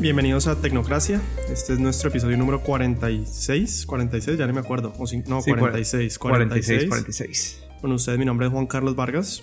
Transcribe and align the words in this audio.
Bienvenidos 0.00 0.46
a 0.46 0.60
Tecnocracia. 0.60 1.20
Este 1.52 1.74
es 1.74 1.78
nuestro 1.78 2.08
episodio 2.08 2.36
número 2.36 2.60
46. 2.62 3.84
46, 3.86 4.38
ya 4.38 4.46
no 4.46 4.52
me 4.54 4.60
acuerdo. 4.60 4.92
O 4.98 5.00
no, 5.00 5.06
Sí, 5.06 5.50
46. 5.52 6.18
46, 6.18 6.18
46. 6.18 6.88
46. 6.88 7.64
Con 7.80 7.92
ustedes, 7.92 8.18
mi 8.18 8.24
nombre 8.24 8.46
es 8.46 8.52
Juan 8.52 8.66
Carlos 8.66 8.96
Vargas. 8.96 9.42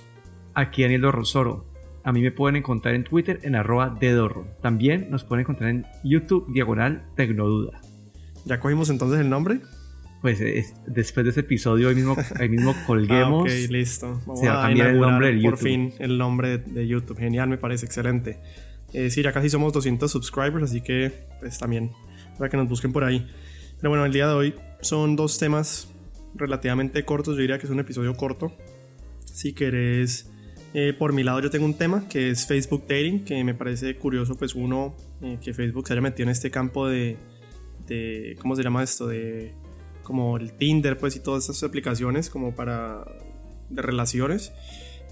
Aquí 0.55 0.81
Daniel 0.81 1.01
Dorrosoro. 1.01 1.65
A 2.03 2.11
mí 2.11 2.21
me 2.21 2.31
pueden 2.31 2.55
encontrar 2.55 2.95
en 2.95 3.03
Twitter 3.03 3.39
en 3.43 3.55
arroba 3.55 3.95
dedorro. 3.99 4.47
También 4.61 5.09
nos 5.11 5.23
pueden 5.23 5.41
encontrar 5.41 5.69
en 5.69 5.85
YouTube 6.03 6.51
diagonal 6.53 7.03
Tecnoduda. 7.15 7.81
¿Ya 8.45 8.59
cogimos 8.59 8.89
entonces 8.89 9.19
el 9.19 9.29
nombre? 9.29 9.59
Pues 10.21 10.41
es- 10.41 10.73
después 10.87 11.25
de 11.25 11.29
este 11.29 11.41
episodio 11.41 11.89
ahí 11.89 11.95
mismo, 11.95 12.15
ahí 12.39 12.49
mismo 12.49 12.71
Ah, 12.75 12.83
colguemos. 12.87 13.43
ok, 13.43 13.49
listo. 13.69 14.19
Vamos 14.25 14.39
Se 14.39 14.47
va 14.47 14.63
a 14.63 14.67
cambiar 14.67 14.87
el 14.87 14.99
nombre 14.99 15.27
del 15.27 15.41
por 15.41 15.51
YouTube. 15.51 15.63
fin 15.67 15.93
el 15.99 16.17
nombre 16.17 16.57
de 16.57 16.87
YouTube. 16.87 17.17
Genial, 17.19 17.49
me 17.49 17.57
parece 17.57 17.85
excelente. 17.85 18.39
Eh, 18.93 19.09
sí, 19.09 19.21
ya 19.21 19.31
casi 19.31 19.49
somos 19.49 19.73
200 19.73 20.09
subscribers, 20.09 20.63
así 20.63 20.81
que 20.81 21.11
pues 21.39 21.57
también 21.57 21.91
para 22.37 22.49
que 22.49 22.57
nos 22.57 22.69
busquen 22.69 22.93
por 22.93 23.03
ahí. 23.03 23.27
Pero 23.77 23.89
bueno, 23.89 24.05
el 24.05 24.13
día 24.13 24.27
de 24.27 24.33
hoy 24.33 24.55
son 24.81 25.15
dos 25.15 25.37
temas 25.37 25.89
relativamente 26.35 27.03
cortos. 27.03 27.35
Yo 27.35 27.41
diría 27.41 27.59
que 27.59 27.65
es 27.65 27.71
un 27.71 27.79
episodio 27.79 28.15
corto. 28.15 28.53
Si 29.25 29.53
querés, 29.53 30.31
eh, 30.73 30.93
por 30.97 31.13
mi 31.13 31.23
lado 31.23 31.41
yo 31.41 31.49
tengo 31.49 31.65
un 31.65 31.75
tema 31.75 32.07
que 32.07 32.29
es 32.29 32.47
Facebook 32.47 32.85
Dating, 32.87 33.23
que 33.23 33.43
me 33.43 33.53
parece 33.53 33.95
curioso, 33.97 34.35
pues 34.35 34.55
uno, 34.55 34.95
eh, 35.21 35.37
que 35.41 35.53
Facebook 35.53 35.87
se 35.87 35.93
haya 35.93 36.01
metido 36.01 36.23
en 36.23 36.29
este 36.29 36.49
campo 36.49 36.87
de, 36.87 37.17
de, 37.87 38.35
¿cómo 38.39 38.55
se 38.55 38.63
llama 38.63 38.83
esto? 38.83 39.07
De 39.07 39.53
como 40.03 40.37
el 40.37 40.53
Tinder, 40.53 40.97
pues 40.97 41.17
y 41.17 41.19
todas 41.19 41.43
esas 41.43 41.61
aplicaciones 41.63 42.29
como 42.29 42.55
para 42.55 43.03
de 43.69 43.81
relaciones. 43.81 44.53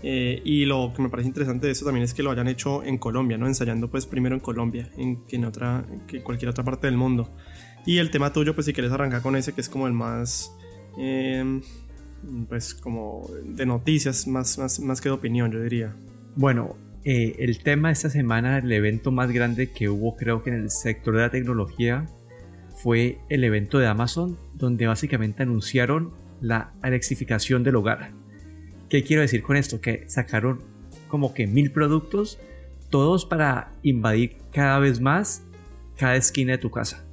Eh, 0.03 0.41
y 0.43 0.65
lo 0.65 0.93
que 0.95 1.01
me 1.01 1.09
parece 1.09 1.27
interesante 1.27 1.67
de 1.67 1.71
esto 1.71 1.85
también 1.85 2.03
es 2.03 2.13
que 2.13 2.21
lo 2.21 2.31
hayan 2.31 2.47
hecho 2.47 2.83
en 2.83 2.97
Colombia, 2.97 3.37
¿no? 3.37 3.47
Ensayando 3.47 3.89
pues 3.89 4.05
primero 4.05 4.35
en 4.35 4.41
Colombia, 4.41 4.89
en, 4.97 5.25
que 5.25 5.37
en 5.37 5.45
otra, 5.45 5.85
que 6.07 6.21
cualquier 6.21 6.49
otra 6.49 6.63
parte 6.63 6.87
del 6.87 6.97
mundo. 6.97 7.29
Y 7.85 7.97
el 7.97 8.11
tema 8.11 8.33
tuyo, 8.33 8.53
pues 8.55 8.65
si 8.65 8.73
quieres 8.73 8.91
arrancar 8.91 9.21
con 9.21 9.35
ese, 9.35 9.53
que 9.53 9.61
es 9.61 9.69
como 9.69 9.87
el 9.87 9.93
más, 9.93 10.55
eh, 10.97 11.61
pues 12.49 12.73
como 12.73 13.29
de 13.43 13.65
noticias, 13.65 14.27
más, 14.27 14.57
más, 14.57 14.79
más 14.79 15.01
que 15.01 15.09
de 15.09 15.15
opinión, 15.15 15.51
yo 15.51 15.61
diría. 15.61 15.95
Bueno, 16.35 16.75
eh, 17.03 17.35
el 17.39 17.59
tema 17.59 17.91
esta 17.91 18.09
semana, 18.09 18.57
el 18.57 18.71
evento 18.71 19.11
más 19.11 19.31
grande 19.31 19.71
que 19.71 19.89
hubo 19.89 20.15
creo 20.15 20.41
que 20.41 20.49
en 20.49 20.57
el 20.57 20.71
sector 20.71 21.15
de 21.15 21.21
la 21.21 21.29
tecnología, 21.29 22.07
fue 22.75 23.19
el 23.29 23.43
evento 23.43 23.79
de 23.79 23.87
Amazon, 23.87 24.37
donde 24.53 24.87
básicamente 24.87 25.43
anunciaron 25.43 26.13
la 26.41 26.73
alexificación 26.81 27.63
del 27.63 27.75
hogar. 27.75 28.11
¿Qué 28.89 29.03
quiero 29.03 29.21
decir 29.21 29.41
con 29.41 29.57
esto? 29.57 29.81
Que 29.81 30.05
sacaron 30.07 30.63
como 31.07 31.33
que 31.33 31.47
mil 31.47 31.71
productos, 31.71 32.39
todos 32.89 33.25
para 33.25 33.73
invadir 33.83 34.37
cada 34.51 34.79
vez 34.79 35.01
más 35.01 35.43
cada 35.97 36.15
esquina 36.15 36.53
de 36.53 36.57
tu 36.57 36.71
casa. 36.71 37.05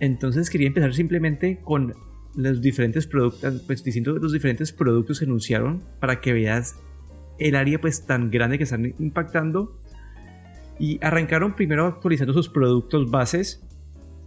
Entonces 0.00 0.50
quería 0.50 0.68
empezar 0.68 0.94
simplemente 0.94 1.60
con 1.62 1.94
los 2.34 2.60
diferentes 2.60 3.06
productos, 3.06 3.62
pues 3.66 3.82
diciendo 3.82 4.12
los 4.18 4.32
diferentes 4.32 4.72
productos 4.72 5.18
que 5.18 5.24
anunciaron 5.24 5.82
para 6.00 6.20
que 6.20 6.32
veas 6.32 6.76
el 7.38 7.56
área 7.56 7.80
pues 7.80 8.06
tan 8.06 8.30
grande 8.30 8.58
que 8.58 8.64
están 8.64 8.94
impactando. 8.98 9.78
Y 10.78 10.98
arrancaron 11.02 11.56
primero 11.56 11.86
actualizando 11.86 12.34
sus 12.34 12.50
productos 12.50 13.10
bases, 13.10 13.64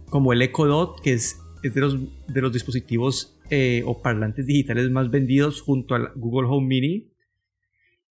como 0.08 0.32
el 0.32 0.42
Echo 0.42 0.66
Dot, 0.66 1.00
que 1.00 1.12
es, 1.12 1.40
es 1.62 1.74
de, 1.74 1.80
los, 1.80 1.96
de 2.26 2.40
los 2.40 2.52
dispositivos 2.52 3.39
eh, 3.50 3.82
o 3.84 4.00
parlantes 4.02 4.46
digitales 4.46 4.90
más 4.90 5.10
vendidos 5.10 5.60
junto 5.60 5.94
al 5.94 6.12
Google 6.16 6.48
Home 6.48 6.66
Mini. 6.66 7.12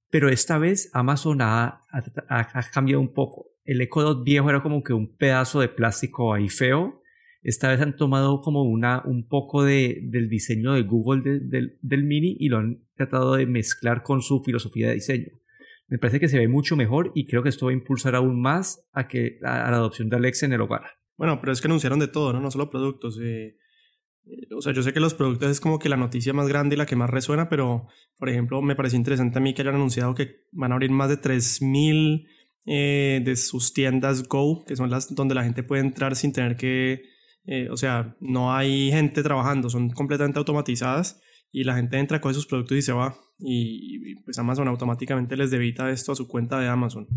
Pero 0.10 0.30
esta 0.30 0.58
vez 0.58 0.90
Amazon 0.94 1.42
ha, 1.42 1.82
ha- 1.92 2.04
ha- 2.30 2.70
cambiado 2.72 3.02
un 3.02 3.14
poco. 3.14 3.48
El 3.64 3.82
Echo 3.82 4.02
Dot 4.02 4.24
viejo 4.24 4.50
era 4.50 4.64
como 4.64 4.82
que 4.84 4.94
un 4.94 5.16
pedazo 5.16 5.60
de 5.62 5.70
plástico 5.70 6.34
ahí 6.34 6.50
feo. 6.50 7.02
Esta 7.44 7.70
vez 7.70 7.80
han 7.80 7.96
tomado 7.96 8.42
como 8.42 8.64
una, 8.64 9.04
un 9.06 9.28
poco 9.28 9.64
de, 9.64 10.00
del 10.04 10.28
diseño 10.28 10.74
de 10.74 10.82
Google 10.82 11.22
de- 11.22 11.40
del, 11.40 11.78
del 11.82 12.04
Mini 12.04 12.36
y 12.40 12.50
lo 12.50 12.58
han 12.58 12.84
tratado 12.96 13.36
de 13.36 13.46
mezclar 13.46 14.02
con 14.04 14.22
su 14.22 14.44
filosofía 14.44 14.88
de 14.90 14.96
diseño. 14.96 15.28
Me 15.88 15.98
parece 16.00 16.20
que 16.20 16.28
se 16.28 16.38
ve 16.38 16.48
mucho 16.48 16.76
mejor 16.76 17.12
y 17.16 17.26
creo 17.28 17.42
que 17.44 17.50
esto 17.50 17.68
va 17.68 17.72
a 17.72 17.76
impulsar 17.76 18.16
aún 18.16 18.42
más 18.42 18.88
a, 18.94 19.08
que, 19.08 19.40
a, 19.44 19.68
a 19.68 19.72
la 19.72 19.78
adopción 19.78 20.10
de 20.10 20.18
Alexa 20.18 20.46
en 20.48 20.54
el 20.54 20.62
hogar. 20.62 20.84
Bueno, 21.18 21.40
pero 21.40 21.52
es 21.54 21.62
que 21.62 21.68
anunciaron 21.68 22.00
de 22.00 22.08
todo, 22.08 22.34
¿no? 22.34 22.40
No 22.42 22.52
solo 22.52 22.70
productos. 22.70 23.20
eh, 23.22 23.58
o 24.56 24.62
sea, 24.62 24.74
yo 24.74 24.84
sé 24.84 24.94
que 24.94 25.00
los 25.00 25.14
productos 25.14 25.50
es 25.50 25.60
como 25.60 25.80
que 25.80 25.90
la 25.90 25.98
noticia 25.98 26.34
más 26.34 26.48
grande 26.48 26.76
y 26.76 26.78
la 26.78 26.86
que 26.86 26.96
más 26.96 27.10
resuena, 27.10 27.50
pero, 27.50 27.88
por 28.18 28.30
ejemplo, 28.30 28.62
me 28.62 28.76
pareció 28.76 28.98
interesante 28.98 29.40
a 29.40 29.42
mí 29.42 29.54
que 29.54 29.62
hayan 29.62 29.76
anunciado 29.76 30.16
que 30.16 30.46
van 30.52 30.72
a 30.72 30.76
abrir 30.76 30.92
más 30.92 31.10
de 31.10 31.18
3.000 31.18 32.28
eh, 32.66 33.22
de 33.24 33.36
sus 33.36 33.74
tiendas 33.74 34.28
Go, 34.28 34.64
que 34.66 34.76
son 34.76 34.90
las 34.90 35.14
donde 35.16 35.36
la 35.36 35.44
gente 35.44 35.64
puede 35.64 35.82
entrar 35.82 36.16
sin 36.16 36.34
tener 36.34 36.56
que... 36.56 37.04
eh, 37.46 37.70
o 37.70 37.78
sea, 37.78 38.16
no 38.20 38.54
hay 38.54 38.92
gente 38.92 39.24
trabajando, 39.24 39.70
son 39.70 39.90
completamente 39.90 40.40
automatizadas 40.40 41.22
y 41.52 41.64
la 41.64 41.76
gente 41.76 41.98
entra, 41.98 42.22
coge 42.22 42.36
sus 42.36 42.46
productos 42.46 42.78
y 42.78 42.82
se 42.82 42.94
va. 42.94 43.16
Y, 43.40 44.12
y, 44.12 44.16
pues 44.24 44.38
Amazon 44.38 44.68
automáticamente 44.68 45.38
les 45.38 45.50
debita 45.50 45.90
esto 45.90 46.12
a 46.12 46.16
su 46.16 46.28
cuenta 46.28 46.60
de 46.60 46.68
Amazon. 46.68 47.08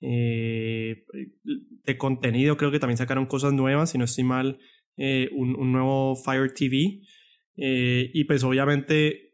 Eh, 0.00 1.04
de 1.84 1.98
contenido 1.98 2.56
creo 2.56 2.70
que 2.70 2.78
también 2.78 2.98
sacaron 2.98 3.26
cosas 3.26 3.52
nuevas, 3.52 3.90
si 3.90 3.98
no 3.98 4.04
estoy 4.04 4.24
mal, 4.24 4.58
eh, 4.96 5.28
un, 5.32 5.54
un 5.56 5.72
nuevo 5.72 6.16
Fire 6.16 6.52
TV. 6.52 7.00
eh, 7.56 8.10
y 8.12 8.24
pues 8.24 8.42
obviamente 8.44 9.24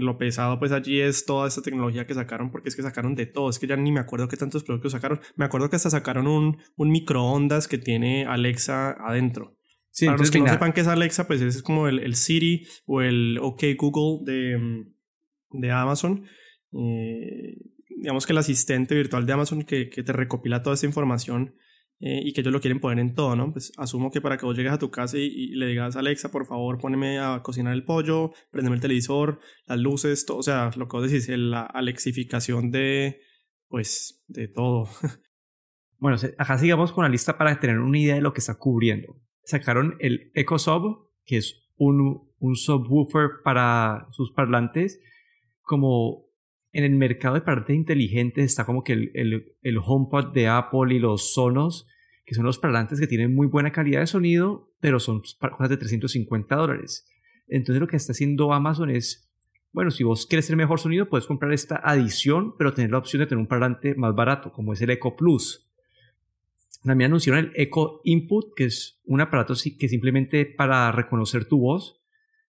lo 0.00 0.16
pesado 0.16 0.58
pues 0.58 0.72
allí 0.72 1.00
es 1.00 1.26
toda 1.26 1.46
esta 1.48 1.62
tecnología 1.62 2.06
que 2.06 2.14
sacaron, 2.14 2.50
porque 2.50 2.68
es 2.68 2.76
que 2.76 2.82
sacaron 2.82 3.14
de 3.14 3.26
todo, 3.26 3.50
es 3.50 3.58
que 3.58 3.66
ya 3.66 3.76
ni 3.76 3.92
me 3.92 4.00
acuerdo 4.00 4.28
qué 4.28 4.36
tantos 4.36 4.64
productos 4.64 4.92
sacaron. 4.92 5.20
Me 5.36 5.44
acuerdo 5.44 5.68
que 5.68 5.76
hasta 5.76 5.90
sacaron 5.90 6.26
un, 6.26 6.58
un 6.76 6.90
microondas 6.90 7.68
que 7.68 7.78
tiene 7.78 8.24
Alexa 8.24 8.92
adentro. 8.92 9.56
Sí, 9.90 10.06
Para 10.06 10.18
los 10.18 10.30
que 10.30 10.40
no 10.40 10.48
sepan 10.48 10.72
qué 10.72 10.80
es 10.80 10.88
Alexa, 10.88 11.26
pues 11.26 11.40
ese 11.40 11.58
es 11.58 11.62
como 11.62 11.86
el, 11.86 12.00
el 12.00 12.16
Siri 12.16 12.66
o 12.86 13.00
el 13.00 13.38
OK 13.40 13.62
Google 13.76 14.24
de, 14.24 14.86
de 15.50 15.70
Amazon. 15.70 16.24
Eh, 16.72 17.58
digamos 17.96 18.26
que 18.26 18.32
el 18.32 18.38
asistente 18.38 18.94
virtual 18.94 19.24
de 19.24 19.32
Amazon 19.32 19.62
que, 19.62 19.88
que 19.90 20.02
te 20.02 20.12
recopila 20.12 20.62
toda 20.62 20.74
esta 20.74 20.86
información 20.86 21.54
eh, 22.00 22.20
y 22.24 22.32
que 22.32 22.40
ellos 22.40 22.52
lo 22.52 22.60
quieren 22.60 22.80
poner 22.80 22.98
en 22.98 23.14
todo, 23.14 23.36
¿no? 23.36 23.52
Pues 23.52 23.72
asumo 23.78 24.10
que 24.10 24.20
para 24.20 24.36
que 24.36 24.44
vos 24.44 24.56
llegues 24.56 24.72
a 24.72 24.78
tu 24.78 24.90
casa 24.90 25.16
y, 25.16 25.48
le 25.54 25.66
digas 25.66 25.96
Alexa, 25.96 26.30
por 26.30 26.46
favor, 26.46 26.78
poneme 26.78 27.18
a 27.18 27.42
cocinar 27.42 27.72
el 27.72 27.84
pollo, 27.84 28.32
prendeme 28.50 28.76
el 28.76 28.82
televisor, 28.82 29.38
las 29.66 29.78
luces, 29.78 30.26
todo, 30.26 30.38
o 30.38 30.42
sea, 30.42 30.70
lo 30.76 30.88
que 30.88 30.96
vos 30.96 31.10
decís, 31.10 31.28
la 31.28 31.62
alexificación 31.62 32.70
de, 32.70 33.20
pues, 33.68 34.24
de 34.28 34.48
todo. 34.48 34.88
Bueno, 35.96 36.18
acá 36.36 36.58
sigamos 36.58 36.92
con 36.92 37.04
la 37.04 37.08
lista 37.08 37.38
para 37.38 37.58
tener 37.58 37.78
una 37.78 37.98
idea 37.98 38.16
de 38.16 38.20
lo 38.20 38.34
que 38.34 38.40
está 38.40 38.58
cubriendo. 38.58 39.16
Sacaron 39.44 39.96
el 40.00 40.32
Echo 40.34 40.58
Sub, 40.58 41.08
que 41.24 41.38
es 41.38 41.64
un, 41.76 42.30
un 42.40 42.56
subwoofer 42.56 43.42
para 43.42 44.06
sus 44.10 44.30
parlantes. 44.32 45.00
Como 45.62 46.23
en 46.74 46.84
el 46.84 46.96
mercado 46.96 47.36
de 47.36 47.40
parlantes 47.40 47.76
inteligentes 47.76 48.44
está 48.44 48.66
como 48.66 48.82
que 48.82 48.92
el, 48.92 49.10
el, 49.14 49.54
el 49.62 49.78
HomePod 49.78 50.34
de 50.34 50.48
Apple 50.48 50.92
y 50.92 50.98
los 50.98 51.32
Sonos, 51.32 51.86
que 52.26 52.34
son 52.34 52.44
los 52.44 52.58
parlantes 52.58 52.98
que 52.98 53.06
tienen 53.06 53.32
muy 53.32 53.46
buena 53.46 53.70
calidad 53.70 54.00
de 54.00 54.08
sonido, 54.08 54.72
pero 54.80 54.98
son 54.98 55.20
cosas 55.20 55.68
de 55.68 55.76
350 55.76 56.56
dólares. 56.56 57.08
Entonces 57.46 57.80
lo 57.80 57.86
que 57.86 57.96
está 57.96 58.12
haciendo 58.12 58.52
Amazon 58.52 58.90
es, 58.90 59.30
bueno, 59.72 59.92
si 59.92 60.02
vos 60.02 60.26
quieres 60.26 60.46
tener 60.46 60.56
mejor 60.56 60.80
sonido, 60.80 61.08
puedes 61.08 61.26
comprar 61.26 61.52
esta 61.52 61.76
adición, 61.76 62.56
pero 62.58 62.74
tener 62.74 62.90
la 62.90 62.98
opción 62.98 63.20
de 63.20 63.26
tener 63.26 63.40
un 63.40 63.46
parlante 63.46 63.94
más 63.94 64.14
barato, 64.14 64.50
como 64.50 64.72
es 64.72 64.80
el 64.82 64.90
Echo 64.90 65.14
Plus. 65.14 65.70
También 66.82 67.12
anunciaron 67.12 67.46
el 67.46 67.52
Echo 67.54 68.00
Input, 68.02 68.52
que 68.56 68.64
es 68.64 69.00
un 69.04 69.20
aparato 69.20 69.54
que 69.78 69.88
simplemente 69.88 70.44
para 70.44 70.90
reconocer 70.90 71.44
tu 71.44 71.60
voz. 71.60 72.03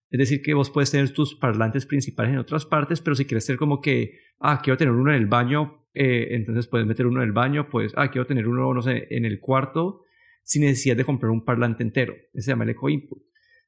Es 0.10 0.20
decir, 0.20 0.42
que 0.42 0.54
vos 0.54 0.70
puedes 0.70 0.92
tener 0.92 1.12
tus 1.12 1.36
parlantes 1.36 1.86
principales 1.86 2.34
en 2.34 2.40
otras 2.40 2.66
partes, 2.66 3.02
pero 3.02 3.16
si 3.16 3.26
quieres 3.26 3.46
tener 3.46 3.60
como 3.60 3.82
que, 3.82 4.20
ah, 4.40 4.62
quiero 4.64 4.78
tener 4.78 4.94
uno 4.94 5.12
en 5.12 5.18
el 5.18 5.28
baño, 5.28 5.86
eh, 5.94 6.28
entonces 6.32 6.68
puedes 6.68 6.86
meter 6.86 7.08
uno 7.08 7.22
en 7.22 7.28
el 7.28 7.34
baño, 7.34 7.70
pues, 7.70 7.94
ah, 7.96 8.10
quiero 8.12 8.26
tener 8.26 8.48
uno, 8.48 8.74
no 8.74 8.82
sé, 8.82 9.08
en 9.10 9.26
el 9.26 9.40
cuarto, 9.40 10.04
sin 10.44 10.64
necesidad 10.64 10.96
de 10.96 11.06
comprar 11.06 11.32
un 11.32 11.44
parlante 11.44 11.84
entero. 11.84 12.16
Ese 12.34 12.44
se 12.44 12.52
llama 12.52 12.66
el 12.66 12.72
Echo 12.72 12.90
Input. 12.90 13.24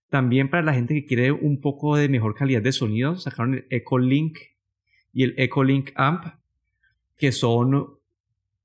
También 0.09 0.49
para 0.49 0.63
la 0.63 0.73
gente 0.73 0.93
que 0.93 1.05
quiere 1.05 1.31
un 1.31 1.59
poco 1.59 1.97
de 1.97 2.07
mejor 2.07 2.35
calidad 2.35 2.61
de 2.61 2.71
sonido, 2.71 3.17
sacaron 3.17 3.55
el 3.55 3.65
Echo 3.69 3.97
Link 3.97 4.37
y 5.11 5.23
el 5.23 5.33
Echo 5.37 5.63
Link 5.63 5.91
Amp, 5.95 6.25
que 7.17 7.31
son 7.31 7.97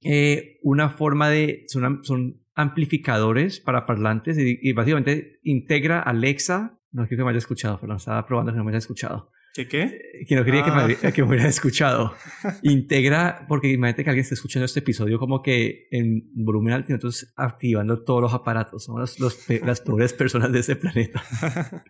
eh, 0.03 0.59
una 0.63 0.91
forma 0.91 1.31
de. 1.31 1.65
Son, 1.69 2.05
son 2.05 2.43
amplificadores 2.55 3.61
para 3.61 3.87
parlantes 3.87 4.37
y 4.39 4.73
básicamente 4.73 5.41
integra 5.43 6.01
Alexa. 6.01 6.79
No 6.93 7.07
quiero 7.09 7.23
que 7.23 7.25
me 7.25 7.31
haya 7.31 7.39
escuchado, 7.39 7.79
pero 7.81 7.97
estaba 7.97 8.25
probando 8.27 8.53
que 8.53 8.59
no 8.59 8.65
me 8.65 8.71
haya 8.71 8.79
escuchado. 8.79 9.31
¿Qué 9.55 9.69
qué? 9.69 9.83
Eh, 9.83 10.27
Que 10.27 10.35
no 10.37 10.45
quería 10.45 10.63
que, 10.65 10.71
Ah. 10.71 10.87
me, 10.87 11.13
que 11.13 11.23
me 11.23 11.29
hubiera 11.29 11.47
escuchado. 11.49 12.15
Integra, 12.63 13.45
porque 13.49 13.69
imagínate 13.71 14.05
que 14.05 14.11
alguien 14.11 14.23
esté 14.23 14.35
escuchando 14.35 14.65
este 14.67 14.81
episodio 14.81 15.19
como 15.19 15.43
que 15.43 15.89
en 15.91 16.31
volumen 16.35 16.73
alto 16.75 16.87
y 16.91 16.93
nosotros 16.93 17.33
activando 17.37 18.03
todos 18.05 18.23
los 18.23 18.35
aparatos. 18.35 18.85
Somos 18.85 19.19
los, 19.21 19.49
las 19.65 19.81
peores 19.81 20.13
personas 20.13 20.53
de 20.53 20.61
este 20.61 20.77
planeta. 20.77 21.23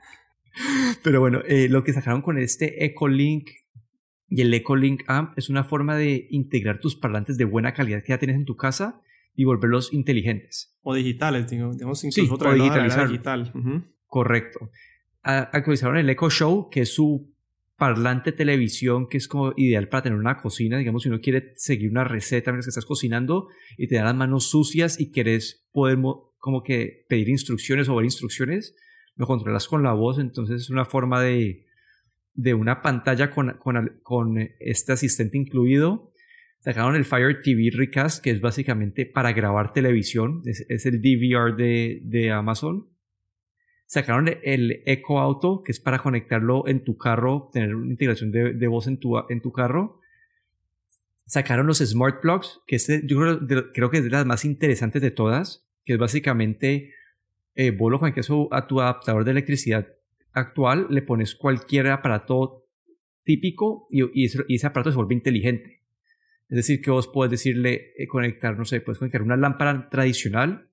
Pero 1.02 1.20
bueno, 1.20 1.40
eh, 1.46 1.68
lo 1.68 1.82
que 1.82 1.92
sacaron 1.92 2.20
con 2.22 2.38
este 2.38 2.84
Echolink 2.84 3.48
y 4.28 4.40
el 4.42 4.52
Echolink 4.54 5.02
Amp 5.08 5.36
es 5.38 5.48
una 5.48 5.64
forma 5.64 5.96
de 5.96 6.26
integrar 6.30 6.80
tus 6.80 6.96
parlantes 6.96 7.36
de 7.38 7.44
buena 7.44 7.74
calidad 7.74 8.02
que 8.02 8.10
ya 8.10 8.18
tienes 8.18 8.36
en 8.36 8.44
tu 8.44 8.56
casa 8.56 9.00
y 9.34 9.44
volverlos 9.44 9.92
inteligentes. 9.92 10.76
O 10.82 10.94
digitales, 10.94 11.48
digamos, 11.48 11.76
incluso 12.04 12.10
sí, 12.10 12.28
otra 12.32 12.52
digital. 12.54 13.52
Correcto. 14.06 14.70
Actualizaron 15.22 15.96
el 15.96 16.10
Echo 16.10 16.30
Show, 16.30 16.68
que 16.70 16.82
es 16.82 16.94
su 16.94 17.32
parlante 17.82 18.30
televisión 18.30 19.08
que 19.08 19.16
es 19.16 19.26
como 19.26 19.54
ideal 19.56 19.88
para 19.88 20.04
tener 20.04 20.16
una 20.16 20.36
cocina, 20.36 20.78
digamos, 20.78 21.02
si 21.02 21.08
uno 21.08 21.20
quiere 21.20 21.52
seguir 21.56 21.90
una 21.90 22.04
receta 22.04 22.52
mientras 22.52 22.66
que 22.66 22.70
estás 22.70 22.86
cocinando 22.86 23.48
y 23.76 23.88
te 23.88 23.96
da 23.96 24.04
las 24.04 24.14
manos 24.14 24.48
sucias 24.50 25.00
y 25.00 25.10
quieres 25.10 25.66
poder 25.72 25.98
como 26.38 26.62
que 26.62 27.04
pedir 27.08 27.28
instrucciones 27.28 27.88
o 27.88 27.96
ver 27.96 28.04
instrucciones, 28.04 28.76
lo 29.16 29.26
controlas 29.26 29.66
con 29.66 29.82
la 29.82 29.94
voz, 29.94 30.20
entonces 30.20 30.62
es 30.62 30.70
una 30.70 30.84
forma 30.84 31.20
de, 31.22 31.66
de 32.34 32.54
una 32.54 32.82
pantalla 32.82 33.30
con, 33.30 33.56
con, 33.58 33.98
con 34.04 34.38
este 34.60 34.92
asistente 34.92 35.36
incluido. 35.36 36.12
Sacaron 36.60 36.94
el 36.94 37.04
Fire 37.04 37.42
TV 37.42 37.70
Recast, 37.74 38.22
que 38.22 38.30
es 38.30 38.40
básicamente 38.40 39.06
para 39.06 39.32
grabar 39.32 39.72
televisión, 39.72 40.42
es, 40.44 40.64
es 40.68 40.86
el 40.86 41.02
DVR 41.02 41.56
de, 41.56 42.00
de 42.04 42.30
Amazon 42.30 42.91
Sacaron 43.92 44.26
el 44.42 44.82
Echo 44.86 45.18
Auto, 45.18 45.62
que 45.62 45.70
es 45.70 45.78
para 45.78 45.98
conectarlo 45.98 46.66
en 46.66 46.82
tu 46.82 46.96
carro, 46.96 47.50
tener 47.52 47.74
una 47.74 47.90
integración 47.90 48.32
de, 48.32 48.66
voz 48.66 48.86
en 48.86 48.98
tu, 48.98 49.52
carro. 49.52 50.00
Sacaron 51.26 51.66
los 51.66 51.80
Smart 51.80 52.22
Plugs, 52.22 52.62
que 52.66 52.76
este, 52.76 53.02
yo 53.04 53.18
creo, 53.74 53.90
que 53.90 53.98
es 53.98 54.04
de 54.04 54.08
las 54.08 54.24
más 54.24 54.46
interesantes 54.46 55.02
de 55.02 55.10
todas, 55.10 55.68
que 55.84 55.92
es 55.92 55.98
básicamente, 55.98 56.94
eh, 57.54 57.70
vos 57.70 57.92
lo 57.92 58.00
a 58.02 58.66
tu 58.66 58.80
adaptador 58.80 59.26
de 59.26 59.32
electricidad 59.32 59.86
actual, 60.32 60.86
le 60.88 61.02
pones 61.02 61.34
cualquier 61.34 61.88
aparato 61.88 62.64
típico 63.24 63.88
y, 63.90 64.24
ese, 64.24 64.66
aparato 64.66 64.90
se 64.90 64.96
vuelve 64.96 65.16
inteligente. 65.16 65.82
Es 66.48 66.56
decir, 66.56 66.80
que 66.80 66.90
vos 66.90 67.08
puedes 67.08 67.30
decirle, 67.30 67.92
eh, 67.98 68.06
conectar, 68.06 68.56
no 68.56 68.64
sé, 68.64 68.80
puedes 68.80 69.00
conectar 69.00 69.20
una 69.20 69.36
lámpara 69.36 69.90
tradicional 69.90 70.70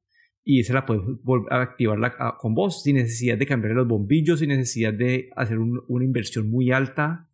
y 0.50 0.62
esa 0.62 0.74
la 0.74 0.84
puedes 0.84 1.04
volver 1.22 1.54
a 1.54 1.62
activarla 1.62 2.16
con 2.40 2.56
vos 2.56 2.81
sin 2.81 2.96
necesidad 2.96 3.38
de 3.38 3.46
cambiar 3.46 3.75
los 3.75 3.88
bombillos, 3.88 4.40
sin 4.40 4.50
necesidad 4.50 4.92
de 4.92 5.30
hacer 5.36 5.60
una 5.60 6.04
inversión 6.04 6.50
muy 6.50 6.72
alta. 6.72 7.30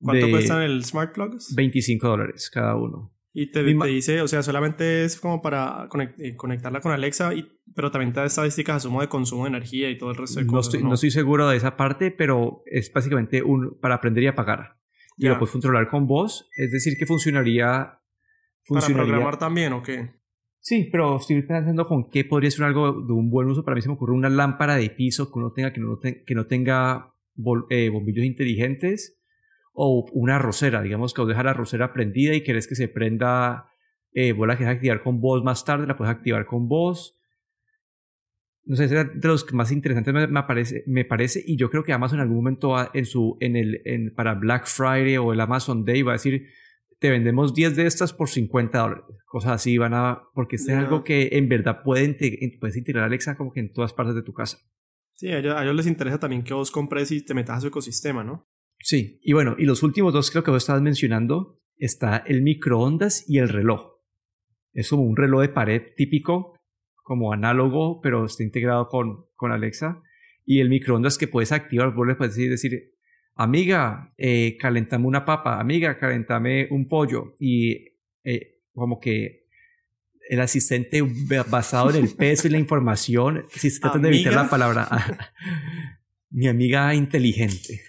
¿Cuánto 0.00 0.28
cuestan 0.28 0.62
el 0.62 0.84
Smart 0.84 1.14
Plugs? 1.14 1.54
25 1.54 2.08
dólares 2.08 2.50
cada 2.52 2.74
uno. 2.74 3.14
Y 3.32 3.52
te, 3.52 3.62
dice, 3.62 4.20
o 4.22 4.26
sea, 4.26 4.42
solamente 4.42 5.04
es 5.04 5.20
como 5.20 5.40
para 5.40 5.88
eh, 6.18 6.34
conectarla 6.34 6.80
con 6.80 6.90
Alexa, 6.90 7.32
y, 7.32 7.46
pero 7.76 7.92
también 7.92 8.12
te 8.12 8.18
da 8.18 8.26
estadísticas, 8.26 8.78
asumo, 8.78 9.02
de 9.02 9.08
consumo 9.08 9.44
de 9.44 9.50
energía 9.50 9.88
y 9.88 9.96
todo 9.96 10.10
el 10.10 10.16
resto 10.16 10.40
de 10.40 10.46
no 10.46 10.52
cosas. 10.52 10.74
Estoy, 10.74 10.88
¿no? 10.88 10.94
estoy 10.94 11.12
seguro 11.12 11.48
de 11.48 11.56
esa 11.56 11.76
parte, 11.76 12.10
pero 12.10 12.64
es 12.66 12.92
básicamente 12.92 13.44
un, 13.44 13.78
para 13.78 13.94
aprender 13.94 14.24
y 14.24 14.26
apagar. 14.26 14.80
Y 15.16 15.28
lo 15.28 15.38
puedes 15.38 15.52
controlar 15.52 15.86
con 15.86 16.08
voz, 16.08 16.50
es 16.56 16.72
decir, 16.72 16.96
que 16.98 17.06
funcionaría, 17.06 18.00
funcionaría. 18.64 18.96
¿Para 18.96 19.06
programar 19.06 19.38
también 19.38 19.72
o 19.74 19.82
qué? 19.84 20.21
Sí, 20.64 20.88
pero 20.92 21.16
estoy 21.16 21.42
pensando 21.42 21.86
con 21.86 22.08
qué 22.08 22.24
podría 22.24 22.48
ser 22.48 22.64
algo 22.64 22.92
de 22.92 23.12
un 23.12 23.30
buen 23.30 23.48
uso. 23.48 23.64
Para 23.64 23.74
mí 23.74 23.82
se 23.82 23.88
me 23.88 23.94
ocurre 23.94 24.14
una 24.14 24.28
lámpara 24.28 24.76
de 24.76 24.90
piso 24.90 25.30
que 25.32 25.40
uno 25.40 25.52
tenga 25.52 25.72
que 25.72 25.80
no, 25.80 25.98
que 25.98 26.34
no 26.36 26.46
tenga 26.46 27.12
eh, 27.68 27.88
bombillos 27.88 28.24
inteligentes 28.24 29.20
o 29.72 30.08
una 30.12 30.38
rosera, 30.38 30.80
digamos 30.80 31.14
que 31.14 31.22
os 31.22 31.28
deja 31.28 31.42
la 31.42 31.52
rosera 31.52 31.92
prendida 31.92 32.34
y 32.34 32.44
querés 32.44 32.68
que 32.68 32.76
se 32.76 32.86
prenda, 32.86 33.70
eh, 34.12 34.32
vos 34.32 34.46
la 34.46 34.56
querés 34.56 34.74
activar 34.74 35.02
con 35.02 35.20
voz 35.20 35.42
más 35.42 35.64
tarde, 35.64 35.88
la 35.88 35.96
puedes 35.96 36.14
activar 36.14 36.46
con 36.46 36.68
voz. 36.68 37.18
No 38.64 38.76
sé, 38.76 38.84
es 38.84 38.90
de 38.90 39.08
los 39.24 39.52
más 39.52 39.72
interesantes 39.72 40.14
me, 40.14 40.42
parece, 40.44 40.84
me 40.86 41.04
parece 41.04 41.42
y 41.44 41.56
yo 41.56 41.70
creo 41.70 41.82
que 41.82 41.92
Amazon 41.92 42.18
en 42.18 42.22
algún 42.22 42.36
momento 42.36 42.76
en 42.94 43.04
su, 43.04 43.36
en 43.40 43.56
el, 43.56 43.82
en, 43.84 44.14
para 44.14 44.34
Black 44.34 44.66
Friday 44.66 45.16
o 45.16 45.32
el 45.32 45.40
Amazon 45.40 45.84
Day 45.84 46.02
va 46.02 46.12
a 46.12 46.14
decir, 46.14 46.46
te 47.00 47.10
vendemos 47.10 47.52
10 47.52 47.74
de 47.74 47.86
estas 47.86 48.12
por 48.12 48.28
50 48.28 48.78
dólares. 48.78 49.21
Cosas 49.32 49.52
así 49.52 49.78
van 49.78 49.94
a... 49.94 50.24
Porque 50.34 50.56
este 50.56 50.72
es 50.72 50.78
algo 50.78 51.04
que 51.04 51.30
en 51.32 51.48
verdad 51.48 51.82
pueden 51.82 52.18
puedes 52.60 52.76
integrar 52.76 53.04
Alexa 53.04 53.34
como 53.34 53.50
que 53.50 53.60
en 53.60 53.72
todas 53.72 53.94
partes 53.94 54.14
de 54.14 54.22
tu 54.22 54.34
casa. 54.34 54.58
Sí, 55.14 55.28
a 55.28 55.38
ellos, 55.38 55.74
les 55.74 55.86
interesa 55.86 56.20
también 56.20 56.44
que 56.44 56.52
vos 56.52 56.70
compres 56.70 57.10
y 57.12 57.24
te 57.24 57.32
metas 57.32 57.56
a 57.56 57.60
su 57.62 57.68
ecosistema, 57.68 58.22
¿no? 58.22 58.46
Sí, 58.78 59.20
y 59.22 59.32
bueno, 59.32 59.56
y 59.58 59.64
los 59.64 59.82
últimos 59.82 60.12
dos 60.12 60.30
creo 60.30 60.44
que 60.44 60.50
vos 60.50 60.62
estabas 60.62 60.82
mencionando, 60.82 61.62
está 61.78 62.18
el 62.18 62.42
microondas 62.42 63.24
y 63.26 63.38
el 63.38 63.48
reloj. 63.48 64.02
Es 64.74 64.90
como 64.90 65.04
un 65.04 65.16
reloj 65.16 65.40
de 65.40 65.48
pared 65.48 65.82
típico, 65.96 66.60
como 67.02 67.32
análogo, 67.32 68.02
pero 68.02 68.26
está 68.26 68.42
integrado 68.42 68.88
con, 68.88 69.24
con 69.34 69.50
Alexa. 69.50 70.02
Y 70.44 70.60
el 70.60 70.68
microondas 70.68 71.16
que 71.16 71.26
puedes 71.26 71.52
activar, 71.52 71.94
vos 71.94 72.06
le 72.06 72.16
puedes 72.16 72.36
decir, 72.36 72.92
amiga, 73.34 74.12
eh, 74.18 74.58
calentame 74.58 75.06
una 75.06 75.24
papa, 75.24 75.58
amiga, 75.58 75.98
calentame 75.98 76.68
un 76.70 76.86
pollo. 76.86 77.34
Y 77.40 77.96
eh, 78.24 78.51
como 78.74 79.00
que 79.00 79.42
el 80.28 80.40
asistente 80.40 81.02
basado 81.48 81.90
en 81.90 81.96
el 81.96 82.14
peso 82.14 82.48
y 82.48 82.50
la 82.50 82.58
información, 82.58 83.46
si 83.50 83.70
se 83.70 83.80
trata 83.80 83.98
de 83.98 84.08
evitar 84.08 84.34
la 84.34 84.48
palabra, 84.48 84.88
mi 86.30 86.48
amiga 86.48 86.94
inteligente. 86.94 87.82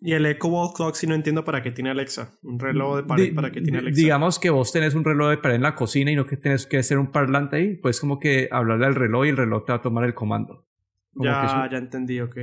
Y 0.00 0.12
el 0.12 0.26
Echo 0.26 0.48
Wall 0.48 0.72
Clock, 0.74 0.94
si 0.94 1.06
no 1.06 1.14
entiendo 1.14 1.44
para 1.44 1.62
qué 1.62 1.72
tiene 1.72 1.90
Alexa. 1.90 2.38
Un 2.42 2.60
reloj 2.60 2.98
de 2.98 3.02
pared 3.02 3.34
para 3.34 3.50
qué 3.50 3.60
tiene 3.60 3.78
Alexa. 3.78 4.00
Digamos 4.00 4.38
que 4.38 4.50
vos 4.50 4.70
tenés 4.70 4.94
un 4.94 5.04
reloj 5.04 5.30
de 5.30 5.38
pared 5.38 5.56
en 5.56 5.62
la 5.62 5.74
cocina 5.74 6.12
y 6.12 6.16
no 6.16 6.24
que 6.24 6.36
tenés 6.36 6.66
que 6.66 6.78
hacer 6.78 6.98
un 6.98 7.10
parlante 7.10 7.56
ahí, 7.56 7.74
pues 7.76 7.98
como 7.98 8.20
que 8.20 8.48
hablarle 8.52 8.86
al 8.86 8.94
reloj 8.94 9.26
y 9.26 9.30
el 9.30 9.36
reloj 9.36 9.64
te 9.64 9.72
va 9.72 9.78
a 9.78 9.82
tomar 9.82 10.04
el 10.04 10.14
comando. 10.14 10.66
ya, 11.14 11.68
ya 11.70 11.78
entendí, 11.78 12.20
ok. 12.20 12.36